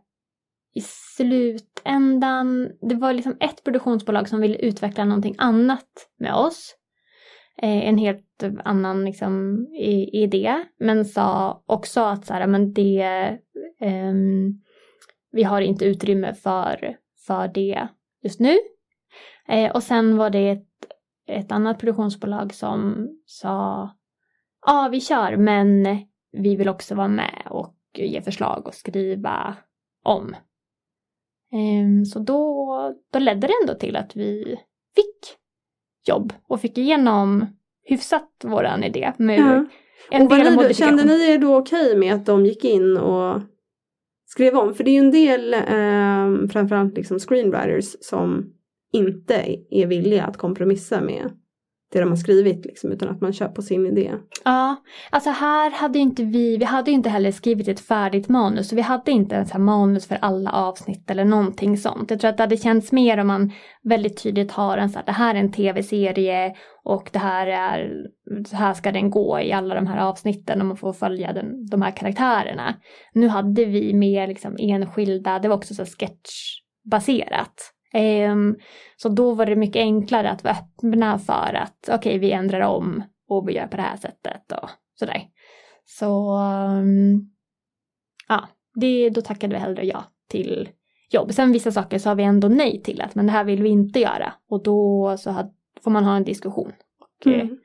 i 0.75 0.81
slutändan, 0.81 2.71
det 2.81 2.95
var 2.95 3.13
liksom 3.13 3.37
ett 3.41 3.65
produktionsbolag 3.65 4.29
som 4.29 4.41
ville 4.41 4.57
utveckla 4.57 5.05
någonting 5.05 5.35
annat 5.39 6.09
med 6.19 6.35
oss. 6.35 6.77
Eh, 7.63 7.89
en 7.89 7.99
helt 7.99 8.43
annan 8.65 9.05
liksom, 9.05 9.67
idé. 10.13 10.65
Men 10.79 11.05
sa 11.05 11.63
också 11.67 12.01
att 12.01 12.27
så 12.27 12.35
här, 12.35 12.47
men 12.47 12.73
det, 12.73 13.39
um, 13.81 14.63
vi 15.33 15.43
har 15.43 15.61
inte 15.61 15.85
utrymme 15.85 16.35
för, 16.35 16.97
för 17.27 17.49
det 17.49 17.89
just 18.23 18.41
nu. 18.41 18.59
Eh, 19.49 19.73
och 19.73 19.83
sen 19.83 20.17
var 20.17 20.31
det 20.31 20.51
ett, 20.51 20.69
ett 21.27 21.53
annat 21.53 21.79
produktionsbolag 21.79 22.55
som 22.55 23.09
sa 23.27 23.91
ja 24.67 24.89
vi 24.93 25.01
kör 25.01 25.37
men 25.37 25.87
vi 26.33 26.57
vill 26.57 26.69
också 26.69 26.95
vara 26.95 27.09
med 27.09 27.43
och 27.51 27.77
ge 27.95 28.23
förslag 28.23 28.67
och 28.67 28.75
skriva 28.75 29.57
om. 30.05 30.35
Um, 31.53 32.05
så 32.05 32.19
då, 32.19 32.95
då 33.13 33.19
ledde 33.19 33.47
det 33.47 33.53
ändå 33.63 33.75
till 33.75 33.97
att 33.97 34.17
vi 34.17 34.57
fick 34.95 35.39
jobb 36.09 36.33
och 36.47 36.61
fick 36.61 36.79
igenom 36.79 37.47
hyfsat 37.85 38.31
våran 38.45 38.85
idé. 38.85 39.13
Med 39.17 39.39
ja. 39.39 39.65
en 40.11 40.23
och 40.23 40.37
del 40.37 40.57
ni, 40.57 40.75
kände 40.75 41.05
ni 41.05 41.31
er 41.31 41.39
då 41.39 41.57
okej 41.57 41.87
okay 41.87 41.99
med 41.99 42.15
att 42.15 42.27
de 42.27 42.47
gick 42.47 42.65
in 42.65 42.97
och 42.97 43.41
skrev 44.25 44.55
om? 44.55 44.75
För 44.75 44.85
det 44.85 44.91
är 44.91 44.93
ju 44.93 44.99
en 44.99 45.11
del, 45.11 45.55
eh, 45.55 46.49
framförallt 46.53 46.97
liksom 46.97 47.19
screenwriters, 47.19 47.97
som 48.01 48.55
inte 48.93 49.57
är 49.71 49.87
villiga 49.87 50.25
att 50.25 50.37
kompromissa 50.37 51.01
med 51.01 51.31
det 51.93 52.01
de 52.01 52.09
har 52.09 52.17
skrivit 52.17 52.65
liksom, 52.65 52.93
utan 52.93 53.09
att 53.09 53.21
man 53.21 53.33
kör 53.33 53.49
på 53.49 53.63
sin 53.63 53.87
idé. 53.87 54.13
Ja, 54.45 54.77
alltså 55.11 55.31
här 55.31 55.71
hade 55.71 55.99
inte 55.99 56.25
vi, 56.25 56.57
vi 56.57 56.65
hade 56.65 56.91
inte 56.91 57.09
heller 57.09 57.33
skrivit 57.33 57.69
ett 57.69 57.81
färdigt 57.81 58.29
manus, 58.29 58.69
så 58.69 58.77
vi 58.77 58.83
hade 58.83 59.11
inte 59.11 59.35
ens 59.35 59.55
manus 59.55 60.07
för 60.07 60.19
alla 60.23 60.53
avsnitt 60.53 61.11
eller 61.11 61.25
någonting 61.25 61.77
sånt. 61.77 62.11
Jag 62.11 62.21
tror 62.21 62.31
att 62.31 62.37
det 62.37 62.43
hade 62.43 62.57
känts 62.57 62.93
mer 62.93 63.19
om 63.19 63.27
man 63.27 63.53
väldigt 63.83 64.23
tydligt 64.23 64.53
har 64.53 64.79
en 64.79 64.91
så 64.91 64.99
här, 64.99 65.07
det 65.07 65.13
här 65.13 65.35
är 65.35 65.39
en 65.39 65.53
tv-serie 65.53 66.55
och 66.85 67.11
det 67.13 67.19
här 67.19 67.47
är, 67.47 67.91
så 68.47 68.57
här 68.57 68.75
ska 68.75 68.93
den 68.93 69.11
gå 69.11 69.41
i 69.41 69.53
alla 69.53 69.75
de 69.75 69.87
här 69.87 69.99
avsnitten 69.99 70.61
och 70.61 70.67
man 70.67 70.77
får 70.77 70.93
följa 70.93 71.33
den, 71.33 71.67
de 71.67 71.83
här 71.83 71.91
karaktärerna. 71.91 72.75
Nu 73.13 73.29
hade 73.29 73.65
vi 73.65 73.95
mer 73.95 74.27
liksom 74.27 74.57
enskilda, 74.59 75.39
det 75.39 75.49
var 75.49 75.57
också 75.57 75.75
så 75.75 75.85
sketchbaserat. 75.85 77.73
Um, 77.95 78.59
så 78.97 79.09
då 79.09 79.35
var 79.35 79.47
det 79.47 79.57
mycket 79.57 79.81
enklare 79.81 80.31
att 80.31 80.45
vara 80.45 80.55
öppna 80.55 81.19
för 81.19 81.55
att 81.55 81.79
okej, 81.89 81.99
okay, 81.99 82.19
vi 82.19 82.33
ändrar 82.33 82.61
om 82.61 83.03
och 83.29 83.49
vi 83.49 83.53
gör 83.53 83.67
på 83.67 83.77
det 83.77 83.83
här 83.83 83.97
sättet 83.97 84.53
och 84.53 84.71
sådär. 84.95 85.23
Så 85.85 86.37
um, 86.39 87.31
ja, 88.29 88.49
det, 88.75 89.11
då 89.11 89.21
tackade 89.21 89.55
vi 89.55 89.61
hellre 89.61 89.87
ja 89.87 90.05
till 90.29 90.69
jobb. 91.11 91.33
Sen 91.33 91.53
vissa 91.53 91.73
saker 91.73 91.99
sa 91.99 92.15
vi 92.15 92.23
ändå 92.23 92.49
nej 92.49 92.83
till 92.83 93.01
att 93.01 93.15
men 93.15 93.27
det 93.27 93.33
här 93.33 93.45
vill 93.45 93.63
vi 93.63 93.69
inte 93.69 94.01
göra 94.01 94.33
och 94.49 94.63
då 94.63 95.17
så 95.19 95.31
had, 95.31 95.55
får 95.85 95.91
man 95.91 96.05
ha 96.05 96.17
en 96.17 96.25
diskussion 96.25 96.73
och 97.01 97.27
eh, 97.27 97.41
mm. 97.41 97.59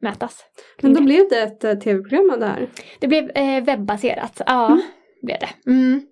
mätas. 0.00 0.44
Men 0.82 0.94
då 0.94 1.00
det. 1.00 1.04
blev 1.04 1.28
det 1.30 1.42
ett 1.42 1.64
eh, 1.64 1.74
tv-program 1.74 2.30
av 2.32 2.40
det 2.40 2.46
här? 2.46 2.68
Det 3.00 3.08
blev 3.08 3.30
eh, 3.34 3.64
webbaserat, 3.64 4.40
ja 4.46 4.66
mm. 4.66 4.80
blev 5.22 5.36
det. 5.40 5.70
Mm. 5.70 6.06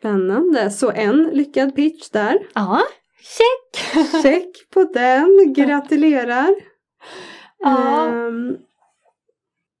Spännande, 0.00 0.70
så 0.70 0.90
en 0.90 1.30
lyckad 1.32 1.74
pitch 1.74 2.10
där. 2.10 2.38
Ja, 2.54 2.80
check! 3.20 3.96
check 4.22 4.70
på 4.70 4.84
den, 4.84 5.52
gratulerar! 5.56 6.54
Ja. 7.58 8.06
Um. 8.06 8.58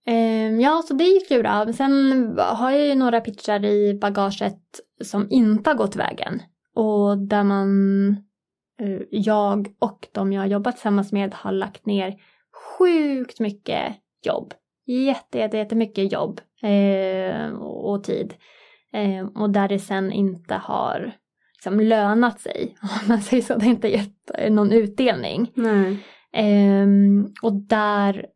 Um, 0.06 0.60
ja, 0.60 0.82
så 0.88 0.94
det 0.94 1.04
gick 1.04 1.30
ju 1.30 1.42
bra. 1.42 1.72
Sen 1.72 2.38
har 2.38 2.70
jag 2.70 2.86
ju 2.86 2.94
några 2.94 3.20
pitchar 3.20 3.64
i 3.64 3.94
bagaget 3.94 4.80
som 5.04 5.26
inte 5.30 5.70
har 5.70 5.74
gått 5.74 5.96
vägen. 5.96 6.42
Och 6.74 7.18
där 7.18 7.44
man, 7.44 7.68
uh, 8.82 9.02
jag 9.10 9.68
och 9.78 10.08
de 10.12 10.32
jag 10.32 10.40
har 10.40 10.46
jobbat 10.46 10.74
tillsammans 10.74 11.12
med 11.12 11.34
har 11.34 11.52
lagt 11.52 11.86
ner 11.86 12.16
sjukt 12.78 13.40
mycket 13.40 13.96
jobb. 14.22 14.54
Jätte, 14.86 15.38
jätte, 15.38 15.56
jättemycket 15.56 16.12
jobb 16.12 16.40
uh, 16.64 17.52
och 17.62 18.04
tid. 18.04 18.34
Eh, 18.94 19.26
och 19.42 19.50
där 19.50 19.68
det 19.68 19.78
sen 19.78 20.12
inte 20.12 20.54
har 20.54 21.12
liksom 21.54 21.80
lönat 21.80 22.40
sig, 22.40 22.76
om 22.82 23.08
man 23.08 23.20
säger 23.20 23.42
så. 23.42 23.54
Det 23.54 23.64
har 23.64 23.70
inte 23.72 23.88
gett 23.88 24.30
eh, 24.38 24.52
någon 24.52 24.72
utdelning. 24.72 25.52
Eh, 26.32 26.86
och 27.42 27.52
där, 27.52 28.26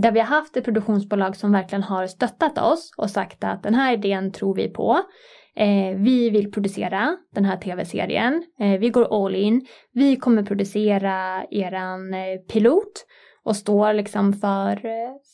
där 0.00 0.12
vi 0.12 0.20
har 0.20 0.26
haft 0.26 0.56
ett 0.56 0.64
produktionsbolag 0.64 1.36
som 1.36 1.52
verkligen 1.52 1.82
har 1.82 2.06
stöttat 2.06 2.58
oss 2.58 2.94
och 2.96 3.10
sagt 3.10 3.44
att 3.44 3.62
den 3.62 3.74
här 3.74 3.92
idén 3.92 4.32
tror 4.32 4.54
vi 4.54 4.68
på. 4.68 4.98
eh, 5.56 5.96
vi 5.96 6.30
vill 6.30 6.52
producera 6.52 7.16
den 7.34 7.44
här 7.44 7.56
tv-serien. 7.56 8.44
Eh, 8.60 8.78
vi 8.78 8.88
går 8.90 9.26
all 9.26 9.34
in. 9.34 9.66
Vi 9.92 10.16
kommer 10.16 10.42
producera 10.42 11.44
eran 11.50 12.14
eh, 12.14 12.36
pilot 12.52 13.04
och 13.42 13.56
står 13.56 13.92
liksom 13.92 14.32
för, 14.32 14.76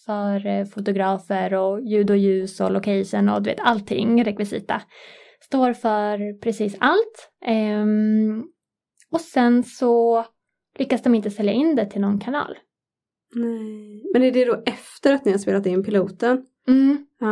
för 0.07 0.65
fotografer 0.65 1.55
och 1.55 1.81
ljud 1.81 2.11
och 2.11 2.17
ljus 2.17 2.61
och 2.61 2.71
location 2.71 3.29
och 3.29 3.43
du 3.43 3.51
vet 3.51 3.61
allting, 3.61 4.25
rekvisita. 4.25 4.83
Står 5.41 5.73
för 5.73 6.41
precis 6.41 6.77
allt. 6.81 7.31
Um, 7.47 8.45
och 9.11 9.21
sen 9.21 9.63
så 9.63 10.25
lyckas 10.79 11.03
de 11.03 11.15
inte 11.15 11.31
sälja 11.31 11.53
in 11.53 11.77
det 11.77 11.87
till 11.87 12.01
någon 12.01 12.21
kanal. 12.21 12.59
Nej. 13.35 14.03
Men 14.13 14.23
är 14.23 14.33
det 14.33 14.45
då 14.45 14.63
efter 14.67 15.15
att 15.15 15.25
ni 15.25 15.33
har 15.33 15.39
spelat 15.39 15.67
in 15.67 15.85
piloten? 15.85 16.47
Mm. 16.69 17.07
Ja. 17.21 17.27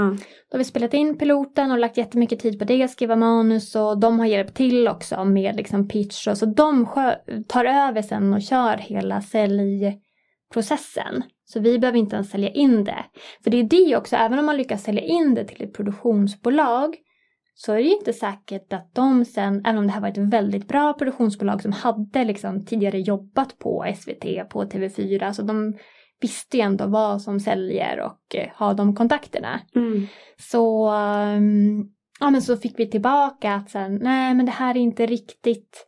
Då 0.50 0.54
har 0.54 0.58
vi 0.58 0.64
spelat 0.64 0.94
in 0.94 1.18
piloten 1.18 1.70
och 1.70 1.78
lagt 1.78 1.96
jättemycket 1.96 2.40
tid 2.40 2.58
på 2.58 2.64
det, 2.64 2.88
skriva 2.88 3.16
manus 3.16 3.76
och 3.76 4.00
de 4.00 4.18
har 4.18 4.26
hjälpt 4.26 4.54
till 4.54 4.88
också 4.88 5.24
med 5.24 5.56
liksom 5.56 5.88
pitch 5.88 6.28
och 6.28 6.38
så 6.38 6.46
de 6.46 6.86
tar 7.48 7.64
över 7.64 8.02
sen 8.02 8.34
och 8.34 8.42
kör 8.42 8.76
hela 8.76 9.20
säljprocessen. 10.52 11.22
Så 11.44 11.60
vi 11.60 11.78
behöver 11.78 11.98
inte 11.98 12.16
ens 12.16 12.30
sälja 12.30 12.50
in 12.50 12.84
det. 12.84 13.04
För 13.44 13.50
det 13.50 13.56
är 13.56 13.64
det 13.64 13.96
också, 13.96 14.16
även 14.16 14.38
om 14.38 14.46
man 14.46 14.56
lyckas 14.56 14.82
sälja 14.82 15.02
in 15.02 15.34
det 15.34 15.44
till 15.44 15.62
ett 15.62 15.74
produktionsbolag 15.74 16.96
så 17.54 17.72
är 17.72 17.76
det 17.76 17.82
ju 17.82 17.96
inte 17.96 18.12
säkert 18.12 18.72
att 18.72 18.94
de 18.94 19.24
sen, 19.24 19.62
även 19.66 19.78
om 19.78 19.86
det 19.86 19.92
här 19.92 20.00
var 20.00 20.08
ett 20.08 20.18
väldigt 20.18 20.68
bra 20.68 20.92
produktionsbolag 20.92 21.62
som 21.62 21.72
hade 21.72 22.24
liksom 22.24 22.64
tidigare 22.64 23.00
jobbat 23.00 23.58
på 23.58 23.94
SVT, 23.96 24.50
på 24.50 24.64
TV4, 24.64 25.32
så 25.32 25.42
de 25.42 25.78
visste 26.20 26.56
ju 26.56 26.62
ändå 26.62 26.86
vad 26.86 27.22
som 27.22 27.40
säljer 27.40 28.00
och 28.00 28.34
eh, 28.34 28.48
har 28.54 28.74
de 28.74 28.94
kontakterna. 28.94 29.60
Mm. 29.74 30.06
Så, 30.38 30.92
um, 30.92 31.90
ja, 32.20 32.30
men 32.30 32.42
så 32.42 32.56
fick 32.56 32.78
vi 32.78 32.90
tillbaka 32.90 33.54
att 33.54 33.70
sen, 33.70 33.98
nej 34.02 34.34
men 34.34 34.46
det 34.46 34.52
här 34.52 34.76
är 34.76 34.80
inte 34.80 35.06
riktigt 35.06 35.86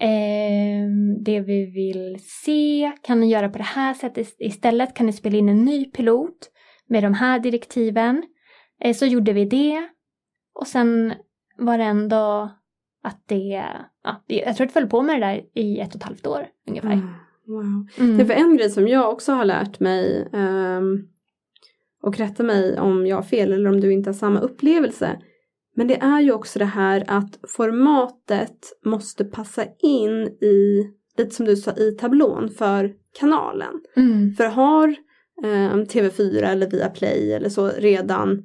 eh, 0.00 0.88
det 1.20 1.40
vi 1.40 1.66
vill 1.66 2.16
se. 2.20 2.92
Kan 3.02 3.20
ni 3.20 3.30
göra 3.30 3.48
på 3.48 3.58
det 3.58 3.64
här 3.64 3.94
sättet 3.94 4.36
istället? 4.38 4.94
Kan 4.94 5.06
ni 5.06 5.12
spela 5.12 5.36
in 5.36 5.48
en 5.48 5.64
ny 5.64 5.84
pilot 5.84 6.50
med 6.88 7.02
de 7.02 7.14
här 7.14 7.38
direktiven? 7.38 8.22
Eh, 8.80 8.94
så 8.94 9.06
gjorde 9.06 9.32
vi 9.32 9.44
det. 9.44 9.88
Och 10.54 10.66
sen 10.66 11.14
var 11.58 11.78
det 11.78 11.84
ändå 11.84 12.50
att 13.02 13.22
det, 13.26 13.64
ja, 14.02 14.24
jag 14.26 14.44
tror 14.44 14.50
att 14.52 14.58
jag 14.58 14.72
föll 14.72 14.86
på 14.86 15.02
med 15.02 15.20
det 15.20 15.26
där 15.26 15.42
i 15.54 15.80
ett 15.80 15.88
och 15.88 15.96
ett 15.96 16.02
halvt 16.02 16.26
år 16.26 16.46
ungefär. 16.68 16.92
Mm. 16.92 17.08
Wow. 17.46 17.88
Mm. 17.98 18.18
Det 18.18 18.26
för 18.26 18.34
en 18.34 18.56
grej 18.56 18.70
som 18.70 18.88
jag 18.88 19.12
också 19.12 19.32
har 19.32 19.44
lärt 19.44 19.80
mig 19.80 20.28
um, 20.32 21.08
och 22.02 22.18
rätta 22.18 22.42
mig 22.42 22.80
om 22.80 23.06
jag 23.06 23.16
har 23.16 23.22
fel 23.22 23.52
eller 23.52 23.70
om 23.70 23.80
du 23.80 23.92
inte 23.92 24.10
har 24.10 24.14
samma 24.14 24.40
upplevelse. 24.40 25.18
Men 25.76 25.86
det 25.86 25.96
är 25.96 26.20
ju 26.20 26.32
också 26.32 26.58
det 26.58 26.64
här 26.64 27.04
att 27.06 27.38
formatet 27.48 28.58
måste 28.84 29.24
passa 29.24 29.64
in 29.82 30.26
i, 30.26 30.90
lite 31.18 31.34
som 31.34 31.46
du 31.46 31.56
sa, 31.56 31.72
i 31.76 31.90
tablån 31.90 32.50
för 32.50 32.92
kanalen. 33.18 33.80
Mm. 33.96 34.34
För 34.34 34.44
har 34.44 34.88
um, 35.44 35.84
TV4 35.84 36.42
eller 36.42 36.70
Viaplay 36.70 37.32
eller 37.32 37.48
så 37.48 37.68
redan 37.68 38.44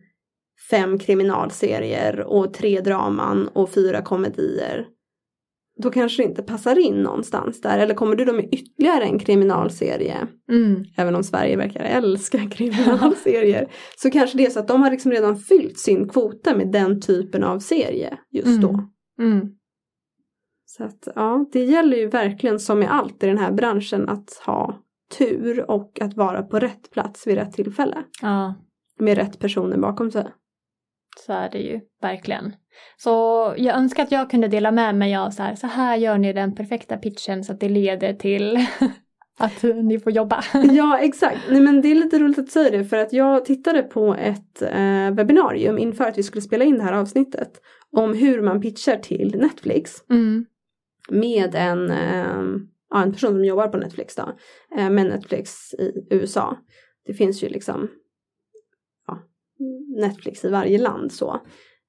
fem 0.69 0.99
kriminalserier 0.99 2.19
och 2.19 2.53
tre 2.53 2.81
draman 2.81 3.47
och 3.47 3.69
fyra 3.69 4.01
komedier 4.01 4.87
då 5.81 5.91
kanske 5.91 6.23
det 6.23 6.29
inte 6.29 6.43
passar 6.43 6.79
in 6.79 7.03
någonstans 7.03 7.61
där. 7.61 7.79
Eller 7.79 7.93
kommer 7.93 8.15
du 8.15 8.25
då 8.25 8.33
med 8.33 8.53
ytterligare 8.53 9.03
en 9.03 9.19
kriminalserie, 9.19 10.27
mm. 10.51 10.85
även 10.97 11.15
om 11.15 11.23
Sverige 11.23 11.57
verkar 11.57 11.83
älska 11.83 12.49
kriminalserier, 12.51 13.71
så 13.97 14.11
kanske 14.11 14.37
det 14.37 14.45
är 14.45 14.49
så 14.49 14.59
att 14.59 14.67
de 14.67 14.81
har 14.81 14.91
liksom 14.91 15.11
redan 15.11 15.37
fyllt 15.37 15.79
sin 15.79 16.09
kvota 16.09 16.55
med 16.55 16.71
den 16.71 17.01
typen 17.01 17.43
av 17.43 17.59
serie 17.59 18.17
just 18.31 18.47
mm. 18.47 18.61
då. 18.61 18.83
Mm. 19.23 19.49
Så 20.65 20.83
att 20.83 21.07
ja, 21.15 21.45
det 21.51 21.63
gäller 21.63 21.97
ju 21.97 22.07
verkligen 22.07 22.59
som 22.59 22.79
med 22.79 22.95
allt 22.95 23.23
i 23.23 23.27
den 23.27 23.37
här 23.37 23.51
branschen 23.51 24.09
att 24.09 24.41
ha 24.45 24.83
tur 25.17 25.71
och 25.71 26.01
att 26.01 26.13
vara 26.13 26.43
på 26.43 26.59
rätt 26.59 26.91
plats 26.91 27.27
vid 27.27 27.35
rätt 27.35 27.53
tillfälle. 27.53 27.97
Ja. 28.21 28.55
Med 28.99 29.17
rätt 29.17 29.39
personer 29.39 29.77
bakom 29.77 30.11
sig. 30.11 30.27
Så 31.25 31.33
är 31.33 31.49
det 31.49 31.59
ju 31.59 31.79
verkligen. 32.01 32.55
Så 32.97 33.09
jag 33.57 33.77
önskar 33.77 34.03
att 34.03 34.11
jag 34.11 34.29
kunde 34.29 34.47
dela 34.47 34.71
med 34.71 34.95
mig 34.95 35.15
av 35.15 35.29
så 35.29 35.43
här, 35.43 35.55
så 35.55 35.67
här 35.67 35.97
gör 35.97 36.17
ni 36.17 36.33
den 36.33 36.55
perfekta 36.55 36.97
pitchen 36.97 37.43
så 37.43 37.53
att 37.53 37.59
det 37.59 37.69
leder 37.69 38.13
till 38.13 38.57
att 39.39 39.63
ni 39.63 39.99
får 39.99 40.11
jobba. 40.11 40.43
ja 40.71 40.99
exakt, 40.99 41.39
Nej, 41.49 41.61
men 41.61 41.81
det 41.81 41.91
är 41.91 41.95
lite 41.95 42.19
roligt 42.19 42.39
att 42.39 42.49
säga 42.49 42.77
det 42.77 42.85
för 42.85 42.97
att 42.97 43.13
jag 43.13 43.45
tittade 43.45 43.83
på 43.83 44.15
ett 44.15 44.61
eh, 44.61 45.11
webbinarium 45.11 45.77
inför 45.77 46.05
att 46.05 46.17
vi 46.17 46.23
skulle 46.23 46.41
spela 46.41 46.65
in 46.65 46.77
det 46.77 46.83
här 46.83 46.93
avsnittet 46.93 47.61
om 47.91 48.13
hur 48.13 48.41
man 48.41 48.61
pitchar 48.61 48.97
till 48.97 49.35
Netflix. 49.39 49.91
Mm. 50.09 50.45
Med 51.09 51.55
en, 51.55 51.91
eh, 51.91 52.43
ja, 52.89 53.03
en 53.03 53.11
person 53.13 53.29
som 53.29 53.45
jobbar 53.45 53.67
på 53.67 53.77
Netflix 53.77 54.15
då, 54.15 54.35
eh, 54.77 54.89
med 54.89 55.05
Netflix 55.05 55.73
i 55.73 56.07
USA. 56.09 56.57
Det 57.05 57.13
finns 57.13 57.43
ju 57.43 57.49
liksom 57.49 57.89
Netflix 60.01 60.45
i 60.45 60.49
varje 60.49 60.77
land 60.77 61.11
så. 61.11 61.41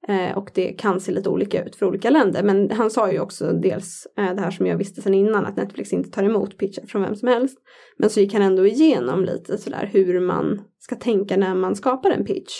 Eh, 0.08 0.38
och 0.38 0.50
det 0.54 0.72
kan 0.72 1.00
se 1.00 1.12
lite 1.12 1.28
olika 1.28 1.64
ut 1.64 1.76
för 1.76 1.86
olika 1.86 2.10
länder. 2.10 2.42
Men 2.42 2.70
han 2.70 2.90
sa 2.90 3.12
ju 3.12 3.20
också 3.20 3.52
dels 3.52 4.06
eh, 4.18 4.34
det 4.34 4.40
här 4.40 4.50
som 4.50 4.66
jag 4.66 4.76
visste 4.76 5.02
sedan 5.02 5.14
innan 5.14 5.46
att 5.46 5.56
Netflix 5.56 5.92
inte 5.92 6.10
tar 6.10 6.22
emot 6.22 6.58
pitchar 6.58 6.86
från 6.86 7.02
vem 7.02 7.16
som 7.16 7.28
helst. 7.28 7.58
Men 7.98 8.10
så 8.10 8.20
gick 8.20 8.32
han 8.32 8.42
ändå 8.42 8.66
igenom 8.66 9.24
lite 9.24 9.58
sådär 9.58 9.90
hur 9.92 10.20
man 10.20 10.62
ska 10.78 10.96
tänka 10.96 11.36
när 11.36 11.54
man 11.54 11.76
skapar 11.76 12.10
en 12.10 12.24
pitch. 12.24 12.52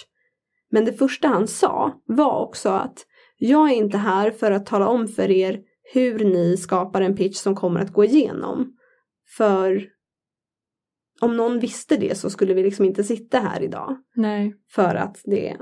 Men 0.70 0.84
det 0.84 0.92
första 0.92 1.28
han 1.28 1.46
sa 1.46 2.02
var 2.06 2.40
också 2.40 2.68
att 2.68 3.06
jag 3.38 3.70
är 3.70 3.74
inte 3.74 3.98
här 3.98 4.30
för 4.30 4.50
att 4.50 4.66
tala 4.66 4.88
om 4.88 5.08
för 5.08 5.30
er 5.30 5.60
hur 5.92 6.24
ni 6.24 6.56
skapar 6.56 7.00
en 7.00 7.16
pitch 7.16 7.36
som 7.36 7.54
kommer 7.54 7.80
att 7.80 7.92
gå 7.92 8.04
igenom. 8.04 8.72
För 9.36 9.86
om 11.20 11.36
någon 11.36 11.58
visste 11.58 11.96
det 11.96 12.18
så 12.18 12.30
skulle 12.30 12.54
vi 12.54 12.62
liksom 12.62 12.84
inte 12.84 13.04
sitta 13.04 13.38
här 13.38 13.62
idag. 13.62 13.96
Nej. 14.14 14.54
För 14.70 14.94
att 14.94 15.20
det 15.24 15.56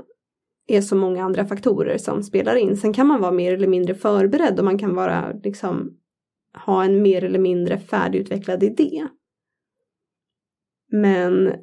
är 0.67 0.81
så 0.81 0.95
många 0.95 1.23
andra 1.23 1.45
faktorer 1.45 1.97
som 1.97 2.23
spelar 2.23 2.55
in. 2.55 2.77
Sen 2.77 2.93
kan 2.93 3.07
man 3.07 3.21
vara 3.21 3.31
mer 3.31 3.53
eller 3.53 3.67
mindre 3.67 3.95
förberedd 3.95 4.59
och 4.59 4.65
man 4.65 4.77
kan 4.77 4.95
vara 4.95 5.31
liksom 5.43 5.97
ha 6.65 6.83
en 6.83 7.01
mer 7.01 7.23
eller 7.23 7.39
mindre 7.39 7.77
färdigutvecklad 7.77 8.63
idé. 8.63 9.07
Men 10.91 11.53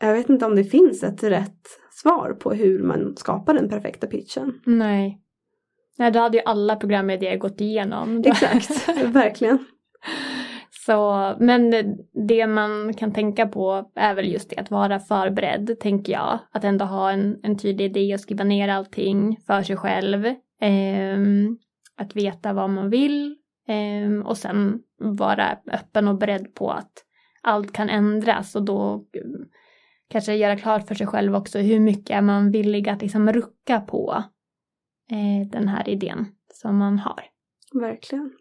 jag 0.00 0.12
vet 0.12 0.28
inte 0.28 0.46
om 0.46 0.56
det 0.56 0.64
finns 0.64 1.02
ett 1.02 1.22
rätt 1.22 1.66
svar 1.90 2.32
på 2.32 2.52
hur 2.52 2.82
man 2.82 3.16
skapar 3.16 3.54
den 3.54 3.68
perfekta 3.68 4.06
pitchen. 4.06 4.60
Nej. 4.66 5.20
Nej, 5.98 6.10
då 6.10 6.18
hade 6.18 6.36
ju 6.36 6.42
alla 6.44 6.76
programidéer 6.76 7.36
gått 7.36 7.60
igenom. 7.60 8.22
Exakt, 8.26 8.88
verkligen. 9.04 9.58
Så, 10.86 11.34
men 11.38 11.74
det 12.28 12.46
man 12.46 12.94
kan 12.94 13.12
tänka 13.12 13.46
på 13.46 13.90
är 13.94 14.14
väl 14.14 14.32
just 14.32 14.50
det 14.50 14.56
att 14.56 14.70
vara 14.70 14.98
förberedd, 14.98 15.80
tänker 15.80 16.12
jag. 16.12 16.38
Att 16.52 16.64
ändå 16.64 16.84
ha 16.84 17.10
en, 17.10 17.40
en 17.42 17.58
tydlig 17.58 17.84
idé 17.84 18.14
och 18.14 18.20
skriva 18.20 18.44
ner 18.44 18.68
allting 18.68 19.36
för 19.46 19.62
sig 19.62 19.76
själv. 19.76 20.26
Eh, 20.60 21.18
att 21.96 22.16
veta 22.16 22.52
vad 22.52 22.70
man 22.70 22.90
vill 22.90 23.36
eh, 23.68 24.26
och 24.26 24.36
sen 24.36 24.80
vara 24.98 25.58
öppen 25.72 26.08
och 26.08 26.18
beredd 26.18 26.54
på 26.54 26.70
att 26.70 26.92
allt 27.42 27.72
kan 27.72 27.88
ändras 27.88 28.54
och 28.54 28.64
då 28.64 29.04
mm, 29.24 29.48
kanske 30.08 30.34
göra 30.34 30.56
klart 30.56 30.88
för 30.88 30.94
sig 30.94 31.06
själv 31.06 31.34
också 31.34 31.58
hur 31.58 31.80
mycket 31.80 32.16
är 32.16 32.22
man 32.22 32.50
villig 32.50 32.88
att 32.88 33.02
liksom 33.02 33.32
rucka 33.32 33.80
på 33.80 34.24
eh, 35.10 35.48
den 35.50 35.68
här 35.68 35.88
idén 35.88 36.26
som 36.52 36.78
man 36.78 36.98
har. 36.98 37.24
Verkligen. 37.80 38.32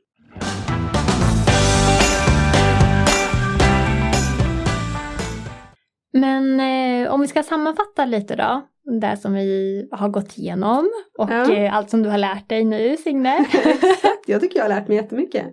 Men 6.15 6.59
eh, 6.59 7.13
om 7.13 7.21
vi 7.21 7.27
ska 7.27 7.43
sammanfatta 7.43 8.05
lite 8.05 8.35
då, 8.35 8.67
det 9.01 9.17
som 9.17 9.33
vi 9.33 9.87
har 9.91 10.09
gått 10.09 10.37
igenom 10.37 10.89
och 11.17 11.29
ja. 11.31 11.53
eh, 11.53 11.75
allt 11.75 11.89
som 11.89 12.03
du 12.03 12.09
har 12.09 12.17
lärt 12.17 12.49
dig 12.49 12.63
nu 12.63 12.97
Signe. 12.97 13.45
Exakt, 13.53 14.23
jag 14.27 14.41
tycker 14.41 14.57
jag 14.57 14.63
har 14.63 14.69
lärt 14.69 14.87
mig 14.87 14.97
jättemycket. 14.97 15.45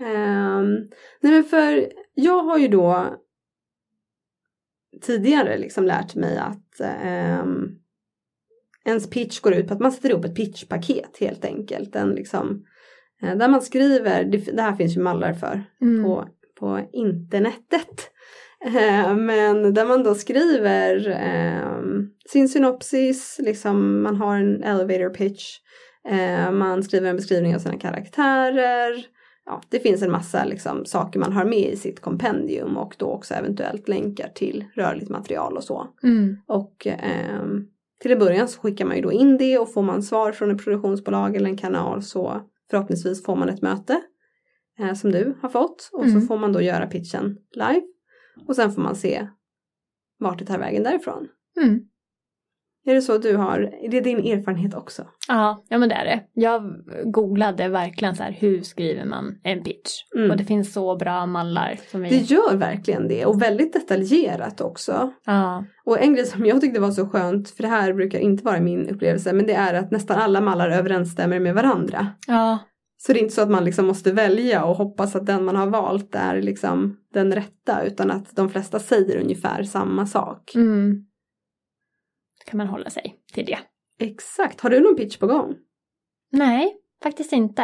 Um, 0.00 0.88
nej 1.20 1.32
men 1.32 1.44
för 1.44 1.92
jag 2.14 2.42
har 2.42 2.58
ju 2.58 2.68
då 2.68 3.06
tidigare 5.02 5.58
liksom 5.58 5.84
lärt 5.84 6.14
mig 6.14 6.38
att 6.38 6.80
um, 7.42 7.78
ens 8.84 9.10
pitch 9.10 9.40
går 9.40 9.54
ut 9.54 9.68
på 9.68 9.74
att 9.74 9.80
man 9.80 9.92
sätter 9.92 10.10
ihop 10.10 10.24
ett 10.24 10.36
pitchpaket 10.36 11.16
helt 11.20 11.44
enkelt. 11.44 11.96
En 11.96 12.10
liksom, 12.10 12.64
uh, 13.22 13.36
där 13.36 13.48
man 13.48 13.62
skriver, 13.62 14.24
det, 14.24 14.38
det, 14.38 14.62
här 14.62 14.76
finns 14.76 14.96
ju 14.96 15.00
mallar 15.00 15.32
för 15.32 15.64
mm. 15.80 16.04
på, 16.04 16.28
på 16.60 16.88
internetet. 16.92 18.10
Eh, 18.64 19.14
men 19.14 19.74
där 19.74 19.84
man 19.84 20.02
då 20.02 20.14
skriver 20.14 21.08
eh, 21.08 22.00
sin 22.28 22.48
synopsis, 22.48 23.40
liksom 23.42 24.02
man 24.02 24.16
har 24.16 24.36
en 24.36 24.62
elevator 24.62 25.10
pitch, 25.10 25.58
eh, 26.08 26.52
man 26.52 26.82
skriver 26.82 27.10
en 27.10 27.16
beskrivning 27.16 27.54
av 27.54 27.58
sina 27.58 27.78
karaktärer. 27.78 29.06
Ja, 29.46 29.62
det 29.68 29.80
finns 29.80 30.02
en 30.02 30.10
massa 30.10 30.44
liksom, 30.44 30.84
saker 30.84 31.20
man 31.20 31.32
har 31.32 31.44
med 31.44 31.72
i 31.72 31.76
sitt 31.76 32.00
kompendium 32.00 32.76
och 32.76 32.94
då 32.98 33.06
också 33.06 33.34
eventuellt 33.34 33.88
länkar 33.88 34.28
till 34.28 34.64
rörligt 34.74 35.08
material 35.08 35.56
och 35.56 35.64
så. 35.64 35.88
Mm. 36.02 36.36
Och 36.46 36.86
eh, 36.86 37.42
till 38.00 38.12
en 38.12 38.18
början 38.18 38.48
så 38.48 38.60
skickar 38.60 38.84
man 38.84 38.96
ju 38.96 39.02
då 39.02 39.12
in 39.12 39.38
det 39.38 39.58
och 39.58 39.72
får 39.72 39.82
man 39.82 40.02
svar 40.02 40.32
från 40.32 40.50
ett 40.50 40.64
produktionsbolag 40.64 41.36
eller 41.36 41.50
en 41.50 41.56
kanal 41.56 42.02
så 42.02 42.40
förhoppningsvis 42.70 43.24
får 43.24 43.36
man 43.36 43.48
ett 43.48 43.62
möte 43.62 44.00
eh, 44.78 44.94
som 44.94 45.12
du 45.12 45.38
har 45.42 45.48
fått 45.48 45.90
och 45.92 46.04
mm. 46.04 46.20
så 46.20 46.26
får 46.26 46.38
man 46.38 46.52
då 46.52 46.60
göra 46.60 46.86
pitchen 46.86 47.36
live 47.54 47.82
och 48.46 48.56
sen 48.56 48.72
får 48.72 48.82
man 48.82 48.96
se 48.96 49.26
vart 50.18 50.38
det 50.38 50.44
tar 50.44 50.58
vägen 50.58 50.82
därifrån. 50.82 51.28
Mm. 51.62 51.80
Är 52.84 52.94
det 52.94 53.02
så 53.02 53.18
du 53.18 53.36
har, 53.36 53.60
är 53.60 53.88
det 53.88 54.00
din 54.00 54.18
erfarenhet 54.18 54.74
också? 54.74 55.06
Ja, 55.28 55.64
ja 55.68 55.78
men 55.78 55.88
det 55.88 55.94
är 55.94 56.04
det. 56.04 56.22
Jag 56.34 56.74
googlade 57.04 57.68
verkligen 57.68 58.16
så 58.16 58.22
här, 58.22 58.32
hur 58.32 58.60
skriver 58.60 59.04
man 59.04 59.40
en 59.42 59.62
pitch? 59.62 59.90
Mm. 60.16 60.30
Och 60.30 60.36
det 60.36 60.44
finns 60.44 60.72
så 60.72 60.96
bra 60.96 61.26
mallar. 61.26 61.78
Som 61.90 62.00
vi... 62.00 62.08
Det 62.08 62.16
gör 62.16 62.56
verkligen 62.56 63.08
det 63.08 63.26
och 63.26 63.42
väldigt 63.42 63.72
detaljerat 63.72 64.60
också. 64.60 65.12
Ja. 65.24 65.64
Och 65.84 66.00
en 66.00 66.14
grej 66.14 66.26
som 66.26 66.46
jag 66.46 66.60
tyckte 66.60 66.80
var 66.80 66.90
så 66.90 67.08
skönt, 67.08 67.50
för 67.50 67.62
det 67.62 67.68
här 67.68 67.92
brukar 67.92 68.18
inte 68.18 68.44
vara 68.44 68.60
min 68.60 68.88
upplevelse, 68.88 69.32
men 69.32 69.46
det 69.46 69.54
är 69.54 69.74
att 69.74 69.90
nästan 69.90 70.18
alla 70.18 70.40
mallar 70.40 70.70
överensstämmer 70.70 71.40
med 71.40 71.54
varandra. 71.54 72.06
Ja. 72.26 72.58
Så 73.02 73.12
det 73.12 73.18
är 73.18 73.22
inte 73.22 73.34
så 73.34 73.42
att 73.42 73.50
man 73.50 73.64
liksom 73.64 73.86
måste 73.86 74.12
välja 74.12 74.64
och 74.64 74.76
hoppas 74.76 75.16
att 75.16 75.26
den 75.26 75.44
man 75.44 75.56
har 75.56 75.66
valt 75.66 76.14
är 76.14 76.42
liksom 76.42 76.96
den 77.12 77.34
rätta 77.34 77.82
utan 77.82 78.10
att 78.10 78.36
de 78.36 78.50
flesta 78.50 78.78
säger 78.78 79.20
ungefär 79.20 79.62
samma 79.62 80.06
sak. 80.06 80.54
Mm 80.54 81.06
kan 82.50 82.58
man 82.58 82.66
hålla 82.66 82.90
sig 82.90 83.16
till 83.32 83.46
det. 83.46 83.58
Exakt. 83.98 84.60
Har 84.60 84.70
du 84.70 84.80
någon 84.80 84.96
pitch 84.96 85.18
på 85.18 85.26
gång? 85.26 85.56
Nej, 86.30 86.76
faktiskt 87.02 87.32
inte. 87.32 87.62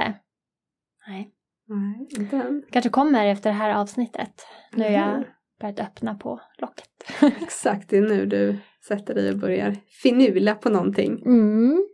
Nej. 1.08 1.32
Nej, 1.68 2.08
inte 2.18 2.36
än. 2.36 2.62
Kanske 2.70 2.90
kommer 2.90 3.26
efter 3.26 3.50
det 3.50 3.56
här 3.56 3.74
avsnittet. 3.74 4.46
Nu 4.72 4.84
har 4.84 4.90
jag 4.90 5.24
börjat 5.60 5.80
öppna 5.80 6.14
på 6.14 6.40
locket. 6.58 6.88
Exakt, 7.42 7.90
det 7.90 7.96
är 7.96 8.02
nu 8.02 8.26
du 8.26 8.58
sätter 8.88 9.14
dig 9.14 9.30
och 9.30 9.38
börjar 9.38 9.76
finula 10.02 10.54
på 10.54 10.68
någonting. 10.70 11.22
Mm. 11.26 11.88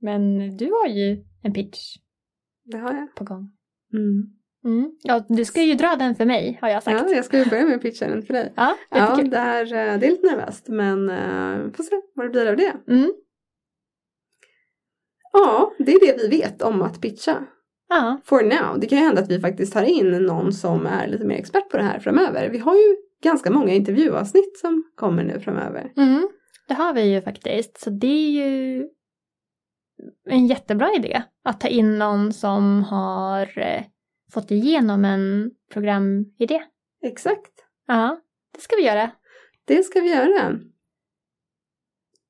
Men 0.00 0.56
du 0.56 0.70
har 0.70 0.88
ju 0.88 1.24
en 1.42 1.52
pitch. 1.52 1.96
Det 2.70 2.78
har 2.78 2.94
jag. 2.94 3.14
På 3.14 3.24
gång. 3.24 3.50
Mm. 3.92 4.38
Mm. 4.64 4.92
Ja, 5.02 5.24
du 5.28 5.44
ska 5.44 5.62
ju 5.62 5.74
dra 5.74 5.96
den 5.96 6.14
för 6.14 6.24
mig 6.24 6.58
har 6.60 6.68
jag 6.68 6.82
sagt. 6.82 7.00
Ja, 7.00 7.16
jag 7.16 7.24
ska 7.24 7.38
ju 7.38 7.44
börja 7.44 7.64
med 7.64 7.76
att 7.76 7.82
pitcha 7.82 8.08
den 8.08 8.22
för 8.22 8.34
dig. 8.34 8.52
Ja, 8.56 8.76
ja 8.90 9.20
det, 9.24 9.36
är, 9.36 9.64
eh, 9.64 9.98
det 9.98 10.06
är 10.06 10.10
lite 10.10 10.26
nervöst 10.26 10.68
men 10.68 11.10
uh, 11.10 11.72
får 11.72 11.84
se 11.84 12.00
vad 12.14 12.26
det 12.26 12.30
blir 12.30 12.46
av 12.50 12.56
det. 12.56 12.76
Mm. 12.88 13.12
Ja, 15.32 15.72
det 15.78 15.92
är 15.92 16.06
det 16.06 16.22
vi 16.22 16.28
vet 16.28 16.62
om 16.62 16.82
att 16.82 17.00
pitcha. 17.00 17.46
Ja. 17.88 18.20
For 18.24 18.42
now. 18.42 18.80
Det 18.80 18.86
kan 18.86 18.98
ju 18.98 19.04
hända 19.04 19.22
att 19.22 19.30
vi 19.30 19.40
faktiskt 19.40 19.72
tar 19.72 19.82
in 19.82 20.10
någon 20.10 20.52
som 20.52 20.86
är 20.86 21.06
lite 21.08 21.24
mer 21.24 21.36
expert 21.36 21.70
på 21.70 21.76
det 21.76 21.82
här 21.82 21.98
framöver. 21.98 22.48
Vi 22.48 22.58
har 22.58 22.74
ju 22.74 22.96
ganska 23.22 23.50
många 23.50 23.72
intervjuavsnitt 23.72 24.58
som 24.58 24.84
kommer 24.94 25.24
nu 25.24 25.40
framöver. 25.40 25.92
Mm, 25.96 26.28
det 26.68 26.74
har 26.74 26.94
vi 26.94 27.14
ju 27.14 27.22
faktiskt. 27.22 27.80
Så 27.80 27.90
det 27.90 28.06
är 28.06 28.30
ju 28.30 28.88
en 30.28 30.46
jättebra 30.46 30.92
idé 30.96 31.22
att 31.44 31.60
ta 31.60 31.68
in 31.68 31.98
någon 31.98 32.32
som 32.32 32.84
har 32.84 33.58
eh, 33.58 33.82
fått 34.32 34.50
igenom 34.50 35.04
en 35.04 35.50
programidé. 35.72 36.62
Exakt. 37.02 37.52
Ja, 37.86 38.20
det 38.54 38.60
ska 38.60 38.76
vi 38.76 38.82
göra. 38.82 39.10
Det 39.64 39.82
ska 39.82 40.00
vi 40.00 40.10
göra. 40.10 40.58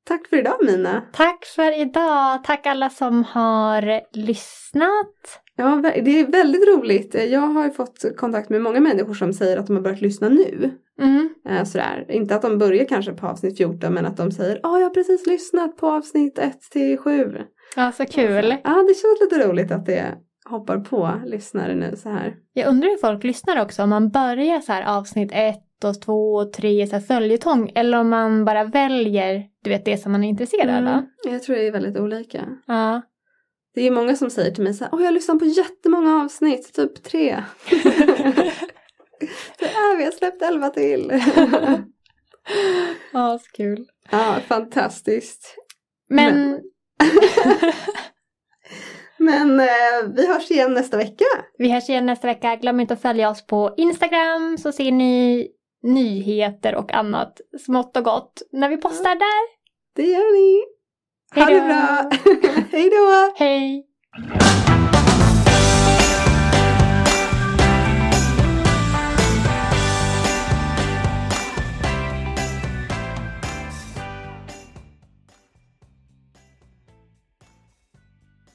Tack 0.05 0.29
för 0.29 0.39
idag 0.39 0.57
Mina. 0.67 1.03
Tack 1.13 1.45
för 1.45 1.81
idag. 1.81 2.45
Tack 2.45 2.67
alla 2.67 2.91
som 2.91 3.25
har 3.25 4.01
lyssnat. 4.17 5.43
Ja, 5.57 5.83
det 5.83 6.21
är 6.21 6.27
väldigt 6.27 6.69
roligt. 6.69 7.15
Jag 7.15 7.41
har 7.41 7.71
fått 7.71 8.17
kontakt 8.17 8.49
med 8.49 8.63
många 8.63 8.81
människor 8.81 9.15
som 9.15 9.33
säger 9.33 9.57
att 9.57 9.67
de 9.67 9.77
har 9.77 9.83
börjat 9.83 10.01
lyssna 10.01 10.29
nu. 10.29 10.71
Mm. 11.01 11.35
Eh, 11.49 11.65
sådär. 11.65 12.07
Inte 12.09 12.35
att 12.37 12.43
de 12.43 12.59
börjar 12.59 12.85
kanske 12.85 13.13
på 13.13 13.27
avsnitt 13.27 13.57
14 13.57 13.95
men 13.95 14.07
att 14.07 14.17
de 14.17 14.33
säger 14.33 14.61
ja, 14.63 14.69
oh, 14.69 14.79
jag 14.79 14.87
har 14.87 14.95
precis 14.95 15.27
lyssnat 15.27 15.77
på 15.77 15.87
avsnitt 15.87 16.39
1 16.39 16.61
till 16.61 16.99
7. 16.99 17.39
Ja, 17.79 17.93
så 17.93 18.07
kul. 18.07 18.57
Ja, 18.65 18.85
det 18.89 18.95
känns 18.95 19.21
lite 19.21 19.49
roligt 19.49 19.71
att 19.71 19.87
det 19.87 20.15
hoppar 20.45 20.79
på 20.79 21.21
lyssnare 21.27 21.75
nu 21.75 21.97
så 21.97 22.09
här. 22.09 22.37
Jag 22.53 22.69
undrar 22.69 22.89
hur 22.89 22.97
folk 22.97 23.25
lyssnar 23.25 23.63
också 23.63 23.83
om 23.83 23.91
man 23.91 24.09
börjar 24.09 24.61
så 24.61 24.73
här 24.73 24.99
avsnitt 24.99 25.31
ett 25.35 25.85
och 25.85 26.01
två 26.03 26.35
och 26.35 26.53
tre 26.53 26.87
så 26.87 26.93
här 26.93 27.01
följetong 27.01 27.73
eller 27.75 27.99
om 27.99 28.09
man 28.09 28.45
bara 28.45 28.65
väljer 28.65 29.47
du 29.63 29.71
vet 29.71 29.85
det 29.85 29.99
som 29.99 30.13
man 30.13 30.25
är 30.25 30.29
intresserad 30.29 30.69
mm. 30.69 30.95
av. 30.95 31.03
Jag 31.25 31.43
tror 31.43 31.57
det 31.57 31.67
är 31.67 31.73
väldigt 31.73 31.97
olika. 31.97 32.49
Ja. 32.67 33.03
Det 33.75 33.87
är 33.87 33.91
många 33.91 34.17
som 34.17 34.31
säger 34.31 34.51
till 34.51 34.65
mig 34.65 34.75
så 34.75 34.85
här, 34.85 34.95
åh 34.95 35.01
jag 35.01 35.07
har 35.07 35.13
lyssnat 35.13 35.39
på 35.39 35.45
jättemånga 35.45 36.23
avsnitt, 36.23 36.73
typ 36.75 37.03
tre. 37.03 37.45
det 39.59 39.67
är 39.67 39.97
vi 39.97 40.05
har 40.05 40.11
släppt 40.11 40.43
elva 40.43 40.71
till. 40.71 41.13
ja, 43.13 43.39
så 43.39 43.51
kul. 43.53 43.87
Ja, 44.11 44.37
fantastiskt. 44.49 45.57
Men, 46.09 46.51
Men... 46.51 46.61
Men 49.19 49.61
eh, 49.61 49.67
vi 50.17 50.27
hörs 50.27 50.51
igen 50.51 50.75
nästa 50.75 50.97
vecka. 50.97 51.25
Vi 51.59 51.73
hörs 51.73 51.89
igen 51.89 52.07
nästa 52.07 52.27
vecka. 52.27 52.57
Glöm 52.57 52.81
inte 52.81 52.95
att 52.95 53.03
följa 53.03 53.31
oss 53.31 53.47
på 53.47 53.75
Instagram 53.77 54.59
så 54.59 54.73
ser 54.73 54.93
ni 54.93 55.47
nyheter 55.83 56.75
och 56.75 56.93
annat 56.93 57.41
smått 57.67 57.97
och 57.97 58.05
gott 58.05 58.43
när 58.53 58.69
vi 58.69 58.77
postar 58.77 59.15
där. 59.15 59.59
Det 59.97 60.03
gör 60.03 60.33
ni. 60.33 60.65
Ha 61.35 61.47
det 61.47 61.61
bra. 61.61 62.11
Hej 62.73 62.91
då. 62.91 63.33
Hej. 63.37 63.85